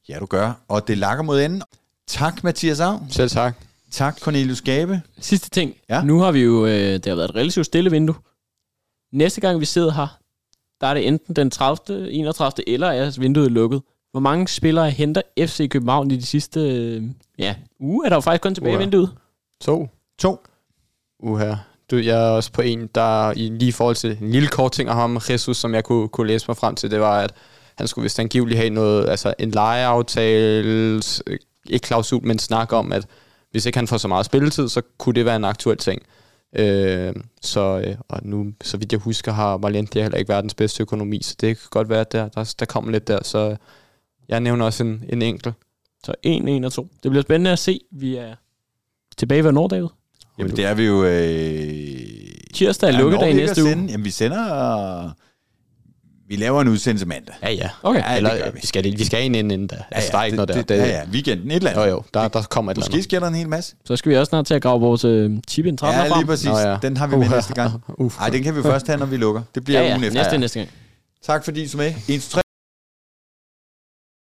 [0.08, 0.52] Ja, du gør.
[0.68, 1.62] Og det lakker mod enden.
[2.08, 3.00] Tak, Mathias Av.
[3.10, 3.54] Selv tak.
[3.90, 5.02] Tak, Cornelius Gabe.
[5.20, 5.74] Sidste ting.
[5.88, 6.02] Ja?
[6.02, 8.16] Nu har vi jo, øh, det har været et relativt stille vindue.
[9.12, 10.18] Næste gang vi sidder her,
[10.80, 12.68] der er det enten den 30., 31.
[12.68, 13.82] eller er vinduet lukket.
[14.10, 17.02] Hvor mange spillere henter FC København i de sidste øh,
[17.38, 18.06] ja, uge?
[18.06, 19.10] Er der jo faktisk kun tilbage i vinduet?
[19.60, 19.88] To.
[20.18, 20.40] To.
[21.22, 21.54] Uha.
[21.90, 24.72] Du, jeg er også på en, der i lige i forhold til en lille kort
[24.72, 27.34] ting af ham, Jesus, som jeg kunne, kunne læse mig frem til, det var, at
[27.78, 31.02] han skulle vist angiveligt have noget, altså en lejeaftale,
[31.70, 33.06] ikke klausul, men snak om, at
[33.50, 36.02] hvis ikke han får så meget spilletid, så kunne det være en aktuel ting.
[36.56, 40.82] Øh, så, øh, og nu, så vidt jeg husker, har Valencia heller ikke verdens bedste
[40.82, 43.56] økonomi, så det kan godt være, at der, der, der kommer lidt der, så
[44.28, 45.54] jeg nævner også en, en enkelt.
[46.04, 46.88] Så 1, 1 og 2.
[47.02, 47.80] Det bliver spændende at se.
[47.90, 48.34] Vi er
[49.16, 49.88] tilbage hvornår, David?
[50.38, 51.04] Jamen, det er vi jo...
[51.04, 52.06] Øh...
[52.54, 53.70] Tirsdag er lukkedag næste uge.
[53.70, 55.10] Jamen, vi sender...
[56.28, 57.34] Vi laver en udsendelse mandag.
[57.42, 57.68] Ja, ja.
[57.82, 58.00] Okay.
[58.00, 59.76] Ja, eller, vi, vi, skal, vi skal ind inden da.
[59.76, 60.76] Ja, altså, der er ikke det, noget der.
[60.76, 61.02] Det, ja, ja.
[61.12, 61.84] Weekenden, et eller andet.
[61.84, 62.02] Jo, jo.
[62.14, 62.96] Der, der kommer et eller andet.
[62.96, 63.74] Måske sker der en hel masse.
[63.84, 66.46] Så skal vi også snart til at grave vores uh, chip in Ja, lige præcis.
[66.46, 66.76] Nå, ja.
[66.82, 67.82] Den har vi med uh, næste gang.
[68.18, 69.42] Nej, den kan vi først have, når vi lukker.
[69.54, 69.92] Det bliver ja, ja.
[69.92, 70.22] ugen efter.
[70.22, 70.70] Næste, næste gang.
[71.26, 71.94] Tak fordi I så med.
[72.08, 72.40] 1, 3.